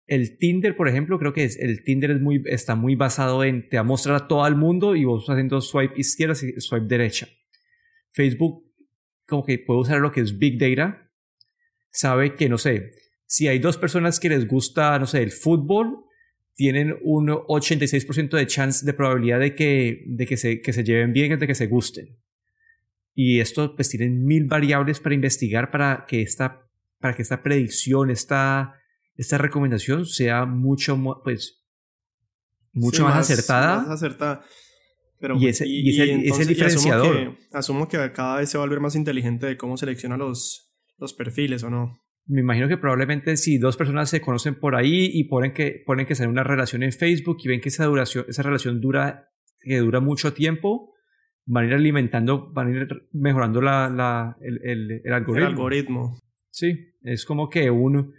el 0.07 0.39
Tinder, 0.39 0.77
por 0.77 0.89
ejemplo, 0.89 1.19
creo 1.19 1.35
que 1.35 1.45
es, 1.45 1.59
el 1.59 1.85
Tinder 1.85 2.13
es 2.13 2.21
muy, 2.23 2.43
está 2.47 2.75
muy 2.75 2.95
basado 2.95 3.45
en 3.45 3.69
te 3.69 3.77
va 3.77 3.83
a 3.83 3.85
mostrar 3.85 4.17
a 4.17 4.29
todo 4.29 4.47
el 4.47 4.57
mundo 4.57 4.97
y 4.97 5.05
vos 5.05 5.29
haciendo 5.29 5.61
swipe 5.61 6.01
izquierda 6.01 6.33
y 6.33 6.61
swipe 6.61 6.87
derecha. 6.87 7.29
Facebook 8.13 8.65
como 9.27 9.45
que 9.45 9.59
puede 9.59 9.81
usar 9.81 10.01
lo 10.01 10.11
que 10.11 10.23
es 10.23 10.39
Big 10.39 10.59
Data 10.59 11.10
sabe 11.91 12.35
que, 12.35 12.49
no 12.49 12.59
sé, 12.59 12.93
si 13.27 13.49
hay 13.49 13.59
dos 13.59 13.77
personas 13.77 14.19
que 14.19 14.29
les 14.29 14.49
gusta, 14.49 14.99
no 14.99 15.07
sé, 15.07 15.23
el 15.23 15.31
fútbol, 15.31 16.05
tienen 16.55 16.99
un 17.03 17.29
86% 17.29 18.37
de 18.37 18.47
chance 18.47 18.85
de 18.85 18.93
probabilidad 18.93 19.41
de 19.41 19.55
que, 19.55 20.03
de 20.07 20.27
que, 20.27 20.37
se, 20.37 20.61
que 20.61 20.73
se 20.73 20.85
lleven 20.85 21.13
bien, 21.13 21.39
de 21.39 21.47
que 21.47 21.55
se 21.55 21.67
gusten. 21.69 22.19
Y 23.15 23.41
esto 23.41 23.75
pues 23.75 23.89
tienen 23.89 24.25
mil 24.25 24.45
variables 24.45 25.01
para 25.01 25.15
investigar 25.15 25.71
para 25.71 26.05
que 26.07 26.23
esta, 26.23 26.67
para 26.99 27.15
que 27.15 27.23
esta 27.23 27.43
predicción, 27.43 28.11
esta, 28.11 28.75
esta 29.17 29.39
recomendación 29.39 30.07
sea 30.07 30.45
mucho, 30.45 30.99
pues, 31.23 31.63
mucho 32.73 33.05
más, 33.05 33.31
acertada. 33.31 33.83
Más 33.83 33.91
acertada. 33.91 34.45
Pero, 35.19 35.37
y 35.37 35.49
ese, 35.49 35.67
y, 35.67 36.01
ese, 36.29 36.47
diferenciador. 36.47 37.17
Asumo 37.17 37.37
que, 37.37 37.57
asumo 37.57 37.89
que, 37.89 38.13
cada 38.13 38.39
vez 38.39 38.51
se 38.51 38.59
va 38.59 38.65
a 38.65 38.67
volver 38.67 38.81
más 38.81 38.97
inteligente 38.97 39.47
de 39.47 39.57
cómo 39.57 39.77
selecciona 39.77 40.17
los, 40.17 40.70
los 41.01 41.15
perfiles 41.15 41.63
o 41.65 41.71
no. 41.71 42.01
Me 42.27 42.41
imagino 42.41 42.69
que 42.69 42.77
probablemente 42.77 43.37
si 43.37 43.59
dos 43.59 43.77
personas 43.77 44.11
se 44.11 44.21
conocen 44.21 44.55
por 44.55 44.77
ahí 44.77 45.11
y 45.13 45.25
ponen 45.25 45.53
que, 45.53 45.83
ponen 45.85 46.07
que 46.07 46.15
una 46.27 46.45
relación 46.45 46.83
en 46.83 46.93
Facebook 46.93 47.39
y 47.43 47.49
ven 47.49 47.61
que 47.61 47.71
esa, 47.71 47.87
duración, 47.87 48.27
esa 48.29 48.43
relación 48.43 48.81
dura, 48.81 49.31
que 49.61 49.79
dura 49.79 50.01
mucho 50.01 50.33
tiempo, 50.33 50.95
van 51.47 51.65
a 51.65 51.67
ir 51.69 51.75
alimentando, 51.75 52.53
van 52.53 52.69
a 52.69 52.71
ir 52.71 52.89
mejorando 53.13 53.61
la, 53.61 53.89
la, 53.89 54.37
el, 54.41 55.01
el, 55.05 55.13
algoritmo. 55.13 55.47
El 55.47 55.53
algoritmo. 55.55 56.21
Sí, 56.51 56.93
es 57.03 57.25
como 57.25 57.49
que 57.49 57.71
un, 57.71 58.15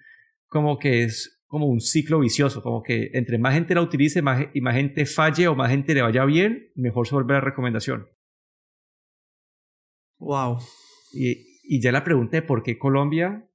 como 0.47 0.77
que 0.77 1.03
es 1.03 1.41
como 1.45 1.67
un 1.67 1.79
ciclo 1.79 2.19
vicioso, 2.19 2.63
como 2.63 2.81
que 2.81 3.11
entre 3.13 3.37
más 3.37 3.53
gente 3.53 3.75
la 3.75 3.81
utilice 3.81 4.21
más, 4.21 4.47
y 4.53 4.61
más 4.61 4.75
gente 4.75 5.05
falle 5.05 5.47
o 5.47 5.55
más 5.55 5.69
gente 5.69 5.93
le 5.93 6.01
vaya 6.01 6.25
bien, 6.25 6.71
mejor 6.75 7.07
se 7.07 7.15
vuelve 7.15 7.33
la 7.33 7.41
recomendación. 7.41 8.07
Wow. 10.17 10.59
Y, 11.13 11.50
y 11.63 11.81
ya 11.81 11.91
la 11.91 12.03
pregunta 12.03 12.37
de 12.37 12.41
por 12.41 12.63
qué 12.63 12.77
Colombia, 12.77 13.47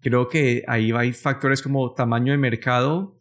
creo 0.00 0.28
que 0.28 0.64
ahí 0.66 0.92
hay 0.92 1.12
factores 1.12 1.62
como 1.62 1.94
tamaño 1.94 2.32
de 2.32 2.38
mercado, 2.38 3.16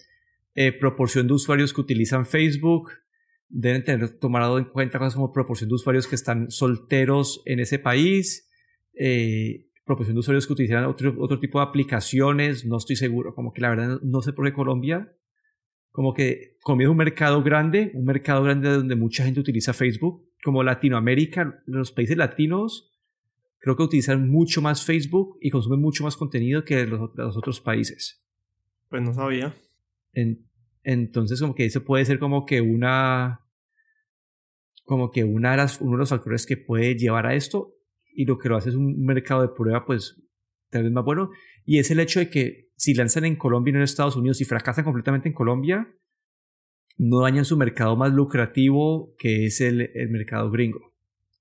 eh, 0.55 0.71
proporción 0.71 1.27
de 1.27 1.33
usuarios 1.33 1.73
que 1.73 1.81
utilizan 1.81 2.25
Facebook, 2.25 2.91
deben 3.49 3.83
tener 3.83 4.09
tomado 4.19 4.57
en 4.57 4.65
cuenta 4.65 4.99
cosas 4.99 5.15
como 5.15 5.31
proporción 5.31 5.69
de 5.69 5.75
usuarios 5.75 6.07
que 6.07 6.15
están 6.15 6.49
solteros 6.51 7.41
en 7.45 7.59
ese 7.59 7.79
país, 7.79 8.49
eh, 8.93 9.67
proporción 9.85 10.15
de 10.15 10.19
usuarios 10.19 10.47
que 10.47 10.53
utilizan 10.53 10.85
otro, 10.85 11.15
otro 11.19 11.39
tipo 11.39 11.59
de 11.59 11.65
aplicaciones, 11.65 12.65
no 12.65 12.77
estoy 12.77 12.95
seguro, 12.95 13.35
como 13.35 13.53
que 13.53 13.61
la 13.61 13.69
verdad 13.69 13.99
no 14.01 14.21
sé 14.21 14.33
por 14.33 14.45
qué 14.45 14.53
Colombia, 14.53 15.13
como 15.91 16.13
que 16.13 16.57
Colombia 16.61 16.85
es 16.85 16.91
un 16.91 16.97
mercado 16.97 17.41
grande, 17.43 17.91
un 17.93 18.05
mercado 18.05 18.43
grande 18.43 18.69
donde 18.69 18.95
mucha 18.95 19.23
gente 19.23 19.39
utiliza 19.39 19.73
Facebook, 19.73 20.25
como 20.43 20.63
Latinoamérica, 20.63 21.63
los 21.65 21.91
países 21.91 22.17
latinos 22.17 22.94
creo 23.65 23.75
que 23.75 23.81
utilizan 23.81 24.29
mucho 24.29 24.61
más 24.61 24.85
Facebook 24.85 25.39
y 25.41 25.49
consumen 25.49 25.81
mucho 25.81 26.03
más 26.03 26.15
contenido 26.15 26.63
que 26.63 26.85
los, 26.85 27.09
los 27.15 27.35
otros 27.35 27.59
países. 27.59 28.23
Pues 28.89 29.01
no 29.01 29.11
sabía. 29.11 29.55
entonces, 30.83 31.41
como 31.41 31.55
que 31.55 31.65
eso 31.65 31.83
puede 31.83 32.05
ser 32.05 32.19
como 32.19 32.45
que 32.45 32.61
una. 32.61 33.39
Como 34.83 35.09
que 35.09 35.23
una 35.23 35.49
de 35.49 35.57
las, 35.57 35.81
uno 35.81 35.93
de 35.93 35.97
los 35.97 36.09
factores 36.09 36.45
que 36.45 36.57
puede 36.57 36.95
llevar 36.95 37.25
a 37.25 37.33
esto. 37.33 37.73
Y 38.13 38.25
lo 38.25 38.37
que 38.37 38.49
lo 38.49 38.55
hace 38.55 38.69
es 38.69 38.75
un 38.75 39.03
mercado 39.03 39.41
de 39.41 39.47
prueba, 39.47 39.83
pues 39.83 40.21
tal 40.69 40.83
vez 40.83 40.91
más 40.91 41.03
bueno. 41.03 41.31
Y 41.65 41.79
es 41.79 41.89
el 41.89 41.99
hecho 41.99 42.19
de 42.19 42.29
que 42.29 42.69
si 42.75 42.93
lanzan 42.93 43.25
en 43.25 43.35
Colombia 43.35 43.71
y 43.71 43.73
no 43.73 43.79
en 43.79 43.85
Estados 43.85 44.15
Unidos 44.15 44.41
y 44.41 44.45
fracasan 44.45 44.85
completamente 44.85 45.27
en 45.27 45.33
Colombia, 45.33 45.91
no 46.97 47.21
dañan 47.21 47.45
su 47.45 47.57
mercado 47.57 47.95
más 47.95 48.13
lucrativo, 48.13 49.15
que 49.17 49.47
es 49.47 49.59
el, 49.59 49.89
el 49.95 50.09
mercado 50.11 50.51
gringo. 50.51 50.94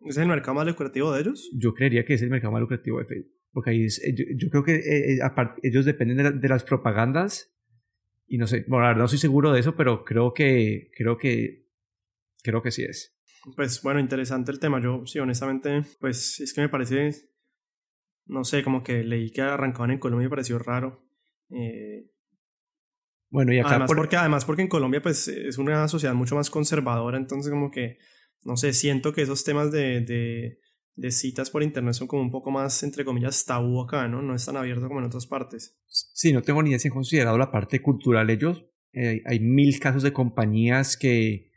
¿Es 0.05 0.17
el 0.19 0.29
mercado 0.29 0.55
más 0.55 0.67
lucrativo 0.67 1.13
de 1.13 1.23
ellos? 1.23 1.51
Yo 1.55 1.75
creería 1.75 2.05
que 2.05 2.15
es 2.15 2.23
el 2.23 2.31
mercado 2.31 2.53
más 2.53 2.61
lucrativo 2.61 2.99
de 2.99 3.07
Facebook. 3.07 3.35
Porque 3.53 3.71
ahí 3.71 3.85
es, 3.85 4.03
eh, 4.03 4.15
yo, 4.37 4.51
creo 4.51 4.65
que 4.65 4.75
eh, 4.75 5.15
eh, 5.15 5.19
aparte, 5.23 5.61
ellos 5.63 5.85
dependen 5.85 6.41
de, 6.41 6.49
las 6.49 6.65
propagandas. 6.65 7.55
Y 8.27 8.37
no 8.37 8.47
sé, 8.47 8.65
bueno, 8.67 8.95
no 8.95 9.05
estoy 9.05 9.21
seguro 9.21 9.53
de 9.53 9.61
eso, 9.61 9.77
pero 9.77 10.05
creo 10.05 10.35
que, 10.35 10.91
creo 10.97 11.17
que, 11.17 11.69
creo 12.43 12.63
que 12.63 12.73
sí 12.73 12.83
es. 12.83 13.17
Pues 13.55 13.81
bueno, 13.83 14.01
interesante 14.01 14.51
el 14.51 14.59
tema. 14.59 14.83
Yo, 14.83 15.07
sí, 15.07 15.21
honestamente, 15.21 15.83
pues 16.01 16.41
es 16.41 16.53
que 16.53 16.63
me 16.63 16.69
parece, 16.69 17.13
no 18.27 18.43
sé, 18.43 18.65
como 18.65 18.83
que 18.83 19.05
leí 19.05 19.31
que 19.31 19.43
arrancaban 19.43 19.93
en 19.93 19.99
Colombia 19.99 20.25
y 20.25 20.27
me 20.27 20.31
pareció 20.31 20.59
raro. 20.59 21.07
bueno, 23.31 23.53
y 23.53 23.59
acá 23.61 23.71
además, 23.71 23.93
porque, 23.95 24.17
además 24.17 24.45
porque 24.45 24.63
en 24.63 24.69
Colombia 24.69 25.01
pues 25.01 25.29
es 25.29 25.59
una 25.59 25.87
sociedad 25.87 26.15
mucho 26.15 26.35
más 26.35 26.51
conservadora, 26.51 27.19
entonces 27.19 27.53
como 27.53 27.71
que 27.71 27.99
no 28.45 28.57
sé, 28.57 28.73
siento 28.73 29.13
que 29.13 29.23
esos 29.23 29.45
temas 29.45 29.73
de, 29.73 30.01
de, 30.97 31.11
citas 31.11 31.51
por 31.51 31.63
internet 31.63 31.95
son 31.95 32.07
como 32.07 32.23
un 32.23 32.31
poco 32.31 32.51
más, 32.51 32.83
entre 32.83 33.05
comillas, 33.05 33.45
tabú 33.45 33.83
acá, 33.83 34.07
¿no? 34.07 34.23
No 34.23 34.35
es 34.35 34.45
tan 34.45 34.57
abierto 34.57 34.87
como 34.87 35.01
en 35.01 35.07
otras 35.07 35.27
partes. 35.27 35.77
Sí, 35.87 36.33
no 36.33 36.43
tengo 36.43 36.63
ni 36.63 36.71
idea 36.71 36.79
si 36.79 36.89
han 36.89 36.95
considerado 36.95 37.39
la 37.39 37.51
parte 37.51 37.81
cultural 37.81 38.31
ellos. 38.31 38.65
Eh, 38.93 39.23
hay 39.27 39.41
mil 39.41 39.79
casos 39.81 40.03
de 40.03 40.13
compañías 40.13 40.97
que, 40.97 41.51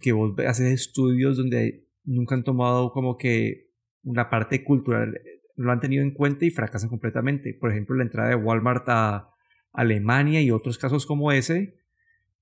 que 0.00 0.12
vos 0.12 0.34
haces 0.46 0.72
estudios 0.72 1.36
donde 1.36 1.86
nunca 2.04 2.34
han 2.34 2.44
tomado 2.44 2.92
como 2.92 3.16
que 3.16 3.70
una 4.02 4.30
parte 4.30 4.64
cultural, 4.64 5.20
lo 5.56 5.72
han 5.72 5.80
tenido 5.80 6.02
en 6.02 6.12
cuenta 6.12 6.44
y 6.44 6.50
fracasan 6.50 6.88
completamente. 6.88 7.52
Por 7.52 7.70
ejemplo, 7.70 7.96
la 7.96 8.04
entrada 8.04 8.30
de 8.30 8.36
Walmart 8.36 8.88
a 8.88 9.30
Alemania 9.72 10.40
y 10.40 10.50
otros 10.50 10.78
casos 10.78 11.04
como 11.04 11.32
ese, 11.32 11.79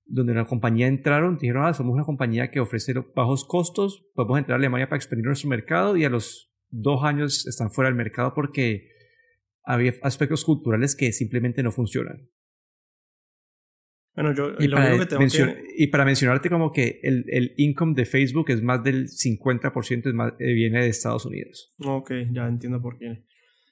donde 0.09 0.33
la 0.33 0.45
compañía 0.45 0.87
entraron, 0.87 1.37
dijeron, 1.37 1.65
ah, 1.65 1.73
somos 1.73 1.93
una 1.93 2.03
compañía 2.03 2.49
que 2.49 2.59
ofrece 2.59 2.93
bajos 3.15 3.45
costos, 3.45 4.05
podemos 4.15 4.39
entrar 4.39 4.55
a 4.55 4.59
Alemania 4.59 4.89
para 4.89 4.97
expandir 4.97 5.25
nuestro 5.25 5.49
mercado 5.49 5.95
y 5.95 6.03
a 6.03 6.09
los 6.09 6.51
dos 6.69 7.03
años 7.03 7.47
están 7.47 7.71
fuera 7.71 7.89
del 7.89 7.97
mercado 7.97 8.33
porque 8.33 8.89
había 9.63 9.93
aspectos 10.01 10.43
culturales 10.43 10.95
que 10.95 11.11
simplemente 11.13 11.61
no 11.61 11.71
funcionan. 11.71 12.27
Bueno, 14.15 14.33
yo 14.33 14.55
y, 14.59 14.67
lo 14.67 14.77
para, 14.77 14.97
que 14.97 15.05
tengo 15.05 15.25
que... 15.27 15.63
y 15.77 15.87
para 15.87 16.03
mencionarte 16.03 16.49
como 16.49 16.71
que 16.71 16.99
el, 17.03 17.23
el, 17.27 17.53
income 17.57 17.93
de 17.95 18.05
Facebook 18.05 18.49
es 18.49 18.61
más 18.61 18.83
del 18.83 19.07
50% 19.07 20.07
es 20.07 20.13
más, 20.13 20.33
eh, 20.39 20.53
viene 20.53 20.81
de 20.81 20.89
Estados 20.89 21.25
Unidos. 21.25 21.73
Ok, 21.85 22.11
ya 22.31 22.47
entiendo 22.47 22.81
por 22.81 22.97
qué. 22.97 23.23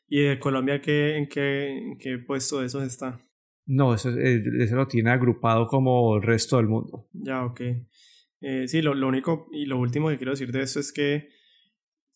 ¿Y 0.08 0.21
de 0.21 0.39
Colombia 0.39 0.80
qué, 0.80 1.17
en, 1.17 1.28
qué, 1.28 1.78
en 1.78 1.97
qué 1.97 2.17
puesto 2.19 2.62
de 2.62 2.67
esos 2.67 2.84
está? 2.84 3.27
No, 3.68 3.94
eso, 3.94 4.10
eh, 4.18 4.42
eso, 4.60 4.76
lo 4.78 4.88
tiene 4.88 5.12
agrupado 5.12 5.68
como 5.68 6.16
el 6.16 6.24
resto 6.24 6.58
del 6.58 6.68
mundo. 6.68 7.08
Ya, 7.12 7.44
ok. 7.44 7.62
Eh, 8.40 8.68
sí, 8.68 8.82
lo, 8.82 8.94
lo, 8.94 9.08
único 9.10 9.50
y 9.52 9.66
lo 9.66 9.78
último 9.78 10.08
que 10.08 10.18
quiero 10.18 10.32
decir 10.32 10.54
de 10.54 10.62
eso 10.62 10.80
es 10.80 10.94
que, 10.94 11.28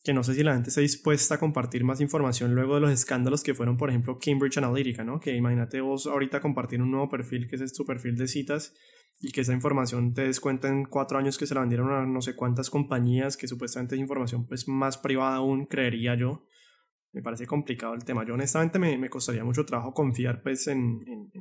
que 0.01 0.13
no 0.13 0.23
sé 0.23 0.33
si 0.33 0.43
la 0.43 0.53
gente 0.53 0.69
está 0.69 0.79
dispuesta 0.79 1.35
a 1.35 1.39
compartir 1.39 1.83
más 1.83 1.99
información 1.99 2.55
luego 2.55 2.75
de 2.75 2.81
los 2.81 2.91
escándalos 2.91 3.43
que 3.43 3.53
fueron, 3.53 3.75
por 3.75 3.89
ejemplo, 3.89 4.17
Cambridge 4.17 4.57
Analytica, 4.59 5.03
¿no? 5.03 5.19
Que 5.19 5.35
imagínate 5.35 5.81
vos 5.81 6.07
ahorita 6.07 6.39
compartir 6.39 6.81
un 6.81 6.91
nuevo 6.91 7.09
perfil 7.09 7.47
que 7.49 7.57
es 7.57 7.73
tu 7.73 7.85
perfil 7.85 8.15
de 8.15 8.27
citas 8.27 8.73
y 9.19 9.33
que 9.33 9.41
esa 9.41 9.53
información 9.53 10.13
te 10.13 10.23
des 10.23 10.39
cuenta 10.39 10.69
en 10.69 10.85
cuatro 10.85 11.17
años 11.17 11.37
que 11.37 11.45
se 11.45 11.53
la 11.53 11.61
vendieron 11.61 11.91
a 11.91 12.05
no 12.05 12.21
sé 12.21 12.33
cuántas 12.33 12.69
compañías, 12.69 13.35
que 13.35 13.49
supuestamente 13.49 13.95
es 13.95 14.01
información 14.01 14.47
pues 14.47 14.69
más 14.69 14.97
privada 14.97 15.35
aún, 15.35 15.65
creería 15.65 16.15
yo 16.15 16.45
me 17.13 17.21
parece 17.21 17.45
complicado 17.45 17.93
el 17.93 18.03
tema. 18.03 18.25
Yo 18.25 18.33
honestamente 18.33 18.79
me, 18.79 18.97
me 18.97 19.09
costaría 19.09 19.43
mucho 19.43 19.65
trabajo 19.65 19.93
confiar 19.93 20.41
pues 20.41 20.67
en, 20.67 21.03
en, 21.07 21.31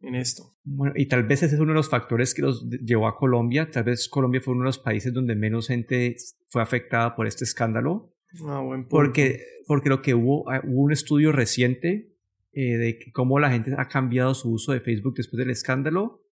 en, 0.00 0.14
esto. 0.14 0.56
Bueno, 0.64 0.94
y 0.96 1.06
tal 1.06 1.24
vez 1.24 1.42
ese 1.42 1.56
es 1.56 1.60
uno 1.60 1.72
de 1.72 1.76
los 1.76 1.90
factores 1.90 2.34
que 2.34 2.42
los 2.42 2.68
llevó 2.68 3.08
a 3.08 3.16
Colombia. 3.16 3.70
Tal 3.70 3.84
vez 3.84 4.08
Colombia 4.08 4.40
fue 4.40 4.54
uno 4.54 4.62
de 4.62 4.68
los 4.68 4.78
países 4.78 5.12
donde 5.12 5.34
menos 5.34 5.68
gente 5.68 6.16
fue 6.48 6.62
afectada 6.62 7.16
por 7.16 7.26
este 7.26 7.44
escándalo. 7.44 8.14
Ah, 8.46 8.60
buen 8.60 8.82
punto. 8.82 8.90
Porque, 8.90 9.40
porque 9.66 9.88
lo 9.88 10.02
que 10.02 10.14
hubo, 10.14 10.48
ah, 10.50 10.62
hubo 10.64 10.82
un 10.82 10.92
estudio 10.92 11.32
reciente 11.32 12.14
eh, 12.52 12.76
de 12.76 12.98
cómo 13.12 13.38
la 13.38 13.50
gente 13.50 13.74
ha 13.76 13.88
cambiado 13.88 14.34
su 14.34 14.52
uso 14.52 14.72
de 14.72 14.80
Facebook 14.80 15.14
después 15.16 15.38
del 15.38 15.50
escándalo. 15.50 16.22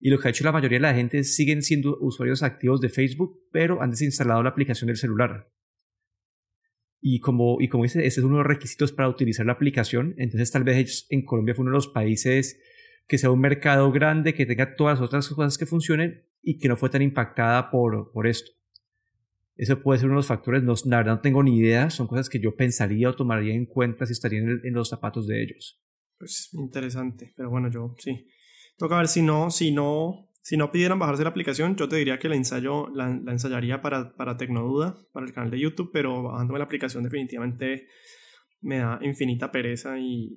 Y 0.00 0.10
lo 0.10 0.18
que 0.18 0.28
ha 0.28 0.30
hecho 0.30 0.44
la 0.44 0.52
mayoría 0.52 0.76
de 0.76 0.82
la 0.82 0.94
gente 0.94 1.24
siguen 1.24 1.62
siendo 1.62 1.96
usuarios 1.98 2.42
activos 2.42 2.80
de 2.80 2.90
Facebook, 2.90 3.40
pero 3.50 3.80
han 3.80 3.90
desinstalado 3.90 4.42
la 4.42 4.50
aplicación 4.50 4.88
del 4.88 4.98
celular. 4.98 5.48
Y 7.06 7.20
como, 7.20 7.60
y 7.60 7.68
como 7.68 7.84
dice, 7.84 8.06
ese 8.06 8.20
es 8.20 8.24
uno 8.24 8.38
de 8.38 8.44
los 8.44 8.46
requisitos 8.46 8.90
para 8.90 9.10
utilizar 9.10 9.44
la 9.44 9.52
aplicación. 9.52 10.14
Entonces, 10.16 10.50
tal 10.50 10.64
vez 10.64 11.06
en 11.10 11.22
Colombia 11.22 11.54
fue 11.54 11.64
uno 11.64 11.72
de 11.72 11.76
los 11.76 11.88
países 11.88 12.58
que 13.06 13.18
sea 13.18 13.30
un 13.30 13.40
mercado 13.40 13.92
grande, 13.92 14.32
que 14.32 14.46
tenga 14.46 14.74
todas 14.74 14.98
las 14.98 15.08
otras 15.08 15.28
cosas 15.28 15.58
que 15.58 15.66
funcionen 15.66 16.24
y 16.40 16.56
que 16.56 16.66
no 16.66 16.78
fue 16.78 16.88
tan 16.88 17.02
impactada 17.02 17.70
por, 17.70 18.10
por 18.10 18.26
esto. 18.26 18.52
Eso 19.54 19.82
puede 19.82 19.98
ser 19.98 20.06
uno 20.06 20.14
de 20.14 20.20
los 20.20 20.28
factores. 20.28 20.62
No, 20.62 20.72
la 20.86 20.96
verdad 20.96 21.16
no 21.16 21.20
tengo 21.20 21.42
ni 21.42 21.58
idea. 21.58 21.90
Son 21.90 22.06
cosas 22.06 22.30
que 22.30 22.40
yo 22.40 22.56
pensaría 22.56 23.10
o 23.10 23.14
tomaría 23.14 23.52
en 23.52 23.66
cuenta 23.66 24.06
si 24.06 24.14
estaría 24.14 24.38
en, 24.38 24.62
en 24.64 24.72
los 24.72 24.88
zapatos 24.88 25.26
de 25.26 25.42
ellos. 25.42 25.84
Pues 26.16 26.48
interesante. 26.54 27.34
Pero 27.36 27.50
bueno, 27.50 27.70
yo 27.70 27.94
sí. 27.98 28.28
Toca 28.78 28.96
ver 28.96 29.08
si 29.08 29.20
no, 29.20 29.50
si 29.50 29.72
no 29.72 30.30
si 30.44 30.58
no 30.58 30.70
pidieran 30.70 30.98
bajarse 30.98 31.22
la 31.22 31.30
aplicación, 31.30 31.74
yo 31.74 31.88
te 31.88 31.96
diría 31.96 32.18
que 32.18 32.28
la, 32.28 32.36
ensayo, 32.36 32.88
la, 32.94 33.08
ensayaría 33.08 33.80
para, 33.80 34.14
para 34.14 34.36
Tecnoduda, 34.36 34.94
para 35.10 35.24
el 35.24 35.32
canal 35.32 35.50
de 35.50 35.58
YouTube, 35.58 35.88
pero 35.90 36.22
bajándome 36.22 36.58
la 36.58 36.66
aplicación 36.66 37.02
definitivamente 37.02 37.86
me 38.60 38.76
da 38.76 38.98
infinita 39.00 39.50
pereza 39.50 39.98
y, 39.98 40.36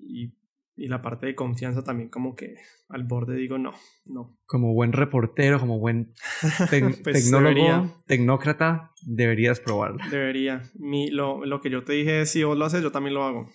y, 0.77 0.87
la 0.87 1.01
parte 1.01 1.25
de 1.25 1.35
confianza 1.35 1.83
también 1.83 2.07
como 2.07 2.35
que 2.35 2.55
al 2.87 3.03
borde 3.03 3.35
digo 3.35 3.57
no, 3.57 3.73
no. 4.05 4.37
Como 4.45 4.73
buen 4.73 4.93
reportero, 4.93 5.59
como 5.59 5.77
buen 5.79 6.13
pues 7.03 7.03
tecnólogo, 7.03 8.03
tecnócrata, 8.05 8.91
deberías 9.01 9.59
probarlo. 9.59 9.97
Debería. 10.09 10.61
Mi, 10.75 11.09
lo, 11.09 11.43
lo 11.43 11.59
que 11.59 11.69
yo 11.69 11.83
te 11.83 11.93
dije 11.93 12.25
si 12.27 12.43
vos 12.43 12.57
lo 12.57 12.63
haces, 12.63 12.81
yo 12.81 12.91
también 12.93 13.15
lo 13.15 13.23
hago. 13.23 13.49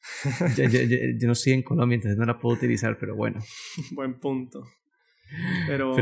yo, 0.56 0.64
yo, 0.64 1.26
no 1.26 1.32
estoy 1.32 1.52
en 1.52 1.62
Colombia, 1.62 1.96
entonces 1.96 2.18
no 2.18 2.24
la 2.24 2.40
puedo 2.40 2.56
utilizar, 2.56 2.96
pero 2.98 3.14
bueno. 3.14 3.40
Buen 3.92 4.18
punto. 4.18 4.64
Pero, 5.66 5.94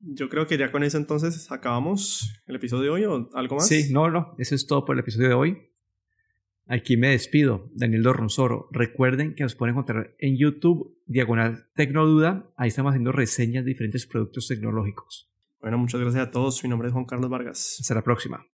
yo 0.00 0.28
creo 0.28 0.46
que 0.46 0.58
ya 0.58 0.70
con 0.70 0.82
eso 0.82 0.98
entonces 0.98 1.50
acabamos 1.50 2.42
el 2.46 2.56
episodio 2.56 2.84
de 2.84 2.90
hoy 2.90 3.04
o 3.04 3.28
algo 3.34 3.56
más. 3.56 3.68
Sí, 3.68 3.92
no, 3.92 4.10
no, 4.10 4.34
eso 4.38 4.54
es 4.54 4.66
todo 4.66 4.84
por 4.84 4.96
el 4.96 5.00
episodio 5.00 5.28
de 5.28 5.34
hoy. 5.34 5.58
Aquí 6.68 6.96
me 6.96 7.10
despido, 7.10 7.70
Daniel 7.74 8.02
Dorronzoro. 8.02 8.68
Recuerden 8.72 9.36
que 9.36 9.44
nos 9.44 9.54
pueden 9.54 9.74
encontrar 9.74 10.16
en 10.18 10.36
YouTube, 10.36 10.98
Diagonal 11.06 11.68
Tecnoduda. 11.74 12.50
Ahí 12.56 12.68
estamos 12.68 12.90
haciendo 12.90 13.12
reseñas 13.12 13.64
de 13.64 13.70
diferentes 13.70 14.06
productos 14.06 14.48
tecnológicos. 14.48 15.30
Bueno, 15.60 15.78
muchas 15.78 16.00
gracias 16.00 16.26
a 16.26 16.30
todos. 16.32 16.62
Mi 16.64 16.68
nombre 16.68 16.88
es 16.88 16.92
Juan 16.92 17.04
Carlos 17.04 17.30
Vargas. 17.30 17.78
Hasta 17.80 17.94
la 17.94 18.02
próxima. 18.02 18.44